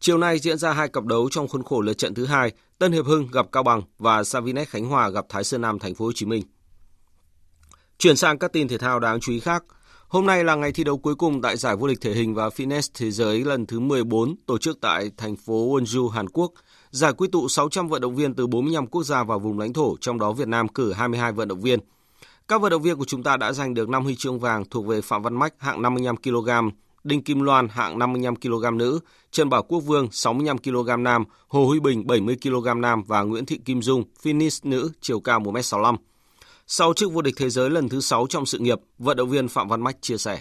[0.00, 2.92] Chiều nay diễn ra hai cặp đấu trong khuôn khổ lượt trận thứ hai, Tân
[2.92, 6.04] Hiệp Hưng gặp Cao Bằng và Savinex Khánh Hòa gặp Thái Sơn Nam thành phố
[6.04, 6.42] Hồ Chí Minh.
[7.98, 9.64] Chuyển sang các tin thể thao đáng chú ý khác.
[10.08, 12.48] Hôm nay là ngày thi đấu cuối cùng tại giải vô địch thể hình và
[12.48, 16.52] fitness thế giới lần thứ 14 tổ chức tại thành phố Wonju, Hàn Quốc.
[16.90, 19.96] Giải quy tụ 600 vận động viên từ 45 quốc gia và vùng lãnh thổ,
[20.00, 21.80] trong đó Việt Nam cử 22 vận động viên.
[22.48, 24.86] Các vận động viên của chúng ta đã giành được 5 huy chương vàng thuộc
[24.86, 26.50] về Phạm Văn Mách hạng 55 kg,
[27.04, 29.00] Đinh Kim Loan hạng 55 kg nữ,
[29.30, 33.46] Trần Bảo Quốc Vương 65 kg nam, Hồ Huy Bình 70 kg nam và Nguyễn
[33.46, 35.96] Thị Kim Dung finish nữ chiều cao 1m65.
[36.66, 39.48] Sau chức vô địch thế giới lần thứ 6 trong sự nghiệp, vận động viên
[39.48, 40.40] Phạm Văn Mách chia sẻ.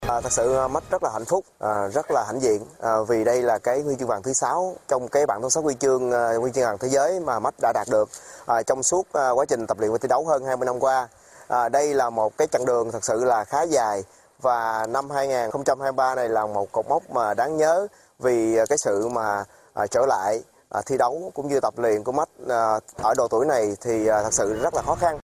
[0.00, 2.90] À, thật sự à, Mách rất là hạnh phúc, à, rất là hãnh diện à,
[3.08, 5.74] vì đây là cái huy chương vàng thứ 6 trong cái bảng tổng sắp huy
[5.74, 8.08] chương à, huy chương vàng thế giới mà Mách đã đạt được
[8.46, 11.08] à, trong suốt à, quá trình tập luyện và thi đấu hơn 20 năm qua.
[11.48, 14.02] À, đây là một cái chặng đường thật sự là khá dài
[14.42, 17.86] và năm 2023 này là một cột mốc mà đáng nhớ
[18.18, 19.44] vì à, cái sự mà
[19.74, 23.28] à, trở lại à, thi đấu cũng như tập luyện của Mách à, ở độ
[23.30, 25.18] tuổi này thì à, thật sự rất là khó khăn.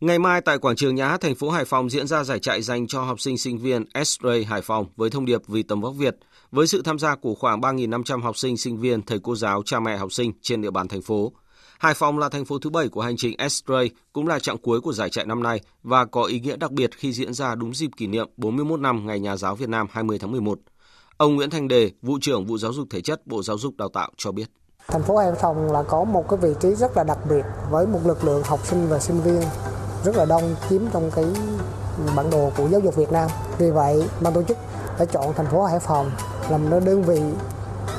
[0.00, 2.62] Ngày mai tại quảng trường nhà hát thành phố Hải Phòng diễn ra giải chạy
[2.62, 5.94] dành cho học sinh sinh viên S-Ray Hải Phòng với thông điệp vì tầm vóc
[5.96, 6.16] Việt
[6.50, 9.80] với sự tham gia của khoảng 3.500 học sinh, sinh viên, thầy cô giáo, cha
[9.80, 11.32] mẹ học sinh trên địa bàn thành phố.
[11.78, 14.80] Hải Phòng là thành phố thứ bảy của hành trình S-Ray, cũng là trạng cuối
[14.80, 17.74] của giải chạy năm nay và có ý nghĩa đặc biệt khi diễn ra đúng
[17.74, 20.58] dịp kỷ niệm 41 năm Ngày Nhà giáo Việt Nam 20 tháng 11.
[21.16, 23.88] Ông Nguyễn Thành Đề, vụ trưởng vụ giáo dục thể chất Bộ Giáo dục Đào
[23.88, 24.46] tạo cho biết.
[24.88, 27.86] Thành phố Hải Phòng là có một cái vị trí rất là đặc biệt với
[27.86, 29.42] một lực lượng học sinh và sinh viên
[30.08, 31.24] rất là đông chiếm trong cái
[32.16, 33.30] bản đồ của giáo dục Việt Nam.
[33.58, 34.58] Vì vậy, ban tổ chức
[34.98, 36.10] đã chọn thành phố Hải Phòng
[36.50, 37.20] làm nơi đơn vị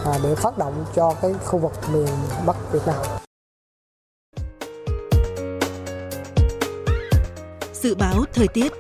[0.06, 2.08] à, để phát động cho cái khu vực miền
[2.46, 2.96] Bắc Việt Nam.
[7.74, 8.72] Dự báo thời tiết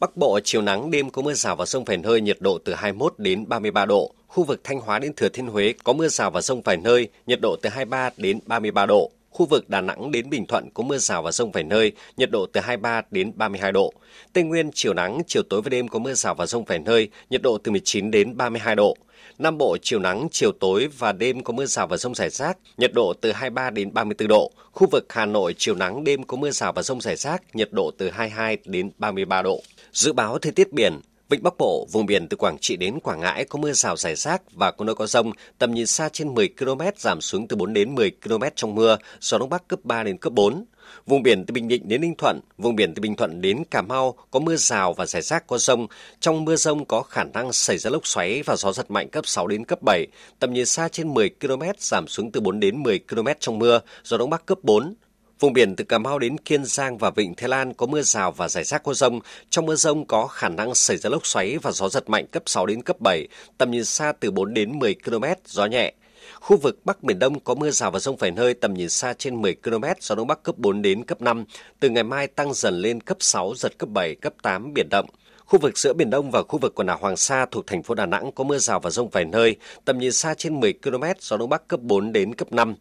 [0.00, 2.74] Bắc Bộ chiều nắng đêm có mưa rào và sông phèn hơi nhiệt độ từ
[2.74, 4.12] 21 đến 33 độ.
[4.38, 7.08] Khu vực Thanh Hóa đến Thừa Thiên Huế có mưa rào và rông vài nơi,
[7.26, 9.10] nhiệt độ từ 23 đến 33 độ.
[9.30, 12.30] Khu vực Đà Nẵng đến Bình Thuận có mưa rào và rông vài nơi, nhiệt
[12.30, 13.92] độ từ 23 đến 32 độ.
[14.32, 17.08] Tây Nguyên chiều nắng, chiều tối và đêm có mưa rào và rông vài nơi,
[17.30, 18.96] nhiệt độ từ 19 đến 32 độ.
[19.38, 22.58] Nam Bộ chiều nắng, chiều tối và đêm có mưa rào và rông rải rác,
[22.76, 24.52] nhiệt độ từ 23 đến 34 độ.
[24.72, 27.68] Khu vực Hà Nội chiều nắng, đêm có mưa rào và rông rải rác, nhiệt
[27.72, 29.62] độ từ 22 đến 33 độ.
[29.92, 33.20] Dự báo thời tiết biển, Vịnh Bắc Bộ, vùng biển từ Quảng Trị đến Quảng
[33.20, 36.34] Ngãi có mưa rào rải rác và có nơi có rông, tầm nhìn xa trên
[36.34, 39.78] 10 km giảm xuống từ 4 đến 10 km trong mưa, gió đông bắc cấp
[39.82, 40.64] 3 đến cấp 4.
[41.06, 43.82] Vùng biển từ Bình Định đến Ninh Thuận, vùng biển từ Bình Thuận đến Cà
[43.82, 45.86] Mau có mưa rào và rải rác có rông.
[46.20, 49.26] Trong mưa rông có khả năng xảy ra lốc xoáy và gió giật mạnh cấp
[49.26, 50.06] 6 đến cấp 7,
[50.38, 53.80] tầm nhìn xa trên 10 km giảm xuống từ 4 đến 10 km trong mưa,
[54.04, 54.94] gió đông bắc cấp 4.
[55.40, 58.32] Vùng biển từ Cà Mau đến Kiên Giang và Vịnh Thái Lan có mưa rào
[58.32, 59.20] và rải rác có rông.
[59.50, 62.42] Trong mưa rông có khả năng xảy ra lốc xoáy và gió giật mạnh cấp
[62.46, 63.28] 6 đến cấp 7,
[63.58, 65.92] tầm nhìn xa từ 4 đến 10 km, gió nhẹ.
[66.40, 69.14] Khu vực Bắc Biển Đông có mưa rào và rông vài nơi tầm nhìn xa
[69.18, 71.44] trên 10 km, gió Đông Bắc cấp 4 đến cấp 5.
[71.80, 75.06] Từ ngày mai tăng dần lên cấp 6, giật cấp 7, cấp 8, biển động.
[75.48, 77.94] Khu vực giữa Biển Đông và khu vực quần đảo Hoàng Sa thuộc thành phố
[77.94, 81.04] Đà Nẵng có mưa rào và rông vài nơi, tầm nhìn xa trên 10 km,
[81.20, 82.74] gió Đông Bắc cấp 4 đến cấp 5.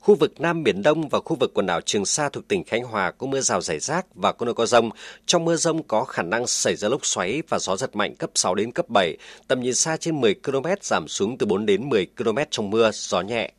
[0.00, 2.84] Khu vực Nam Biển Đông và khu vực quần đảo Trường Sa thuộc tỉnh Khánh
[2.84, 4.90] Hòa có mưa rào rải rác và có nơi có rông.
[5.26, 8.30] Trong mưa rông có khả năng xảy ra lốc xoáy và gió giật mạnh cấp
[8.34, 9.16] 6 đến cấp 7,
[9.48, 12.90] tầm nhìn xa trên 10 km giảm xuống từ 4 đến 10 km trong mưa,
[12.92, 13.52] gió nhẹ.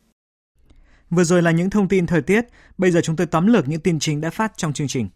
[1.10, 2.44] Vừa rồi là những thông tin thời tiết,
[2.78, 5.08] bây giờ chúng tôi tóm lược những tin chính đã phát trong chương trình.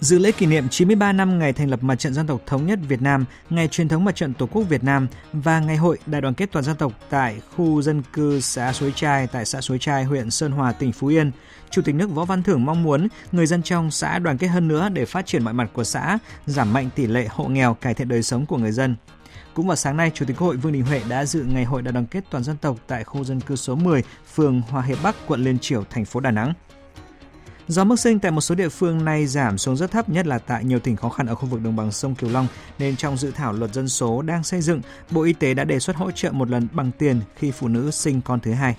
[0.00, 2.78] Dự lễ kỷ niệm 93 năm ngày thành lập Mặt trận Dân tộc Thống nhất
[2.88, 6.20] Việt Nam, ngày truyền thống Mặt trận Tổ quốc Việt Nam và ngày hội Đại
[6.20, 9.78] đoàn kết toàn dân tộc tại khu dân cư xã Suối Trai tại xã Suối
[9.78, 11.30] Trai, huyện Sơn Hòa, tỉnh Phú Yên,
[11.70, 14.68] Chủ tịch nước Võ Văn Thưởng mong muốn người dân trong xã đoàn kết hơn
[14.68, 17.94] nữa để phát triển mọi mặt của xã, giảm mạnh tỷ lệ hộ nghèo, cải
[17.94, 18.96] thiện đời sống của người dân.
[19.54, 21.82] Cũng vào sáng nay, Chủ tịch Quốc hội Vương Đình Huệ đã dự ngày hội
[21.82, 24.02] đại đoàn kết toàn dân tộc tại khu dân cư số 10,
[24.34, 26.52] phường Hòa Hiệp Bắc, quận Liên Triểu, thành phố Đà Nẵng.
[27.70, 30.38] Do mức sinh tại một số địa phương này giảm xuống rất thấp, nhất là
[30.38, 32.46] tại nhiều tỉnh khó khăn ở khu vực đồng bằng sông Kiều Long,
[32.78, 35.78] nên trong dự thảo luật dân số đang xây dựng, Bộ Y tế đã đề
[35.78, 38.76] xuất hỗ trợ một lần bằng tiền khi phụ nữ sinh con thứ hai.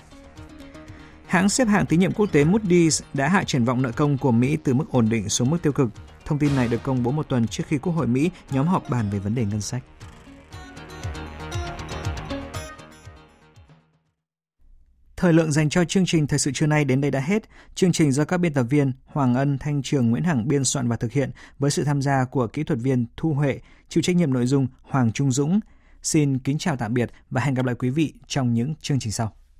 [1.26, 4.32] Hãng xếp hạng tín nhiệm quốc tế Moody's đã hạ triển vọng nợ công của
[4.32, 5.88] Mỹ từ mức ổn định xuống mức tiêu cực.
[6.24, 8.90] Thông tin này được công bố một tuần trước khi Quốc hội Mỹ nhóm họp
[8.90, 9.82] bàn về vấn đề ngân sách.
[15.22, 17.42] Thời lượng dành cho chương trình Thời sự trưa nay đến đây đã hết.
[17.74, 20.88] Chương trình do các biên tập viên Hoàng Ân, Thanh Trường, Nguyễn Hằng biên soạn
[20.88, 24.16] và thực hiện với sự tham gia của kỹ thuật viên Thu Huệ, chịu trách
[24.16, 25.60] nhiệm nội dung Hoàng Trung Dũng.
[26.02, 29.12] Xin kính chào tạm biệt và hẹn gặp lại quý vị trong những chương trình
[29.12, 29.32] sau.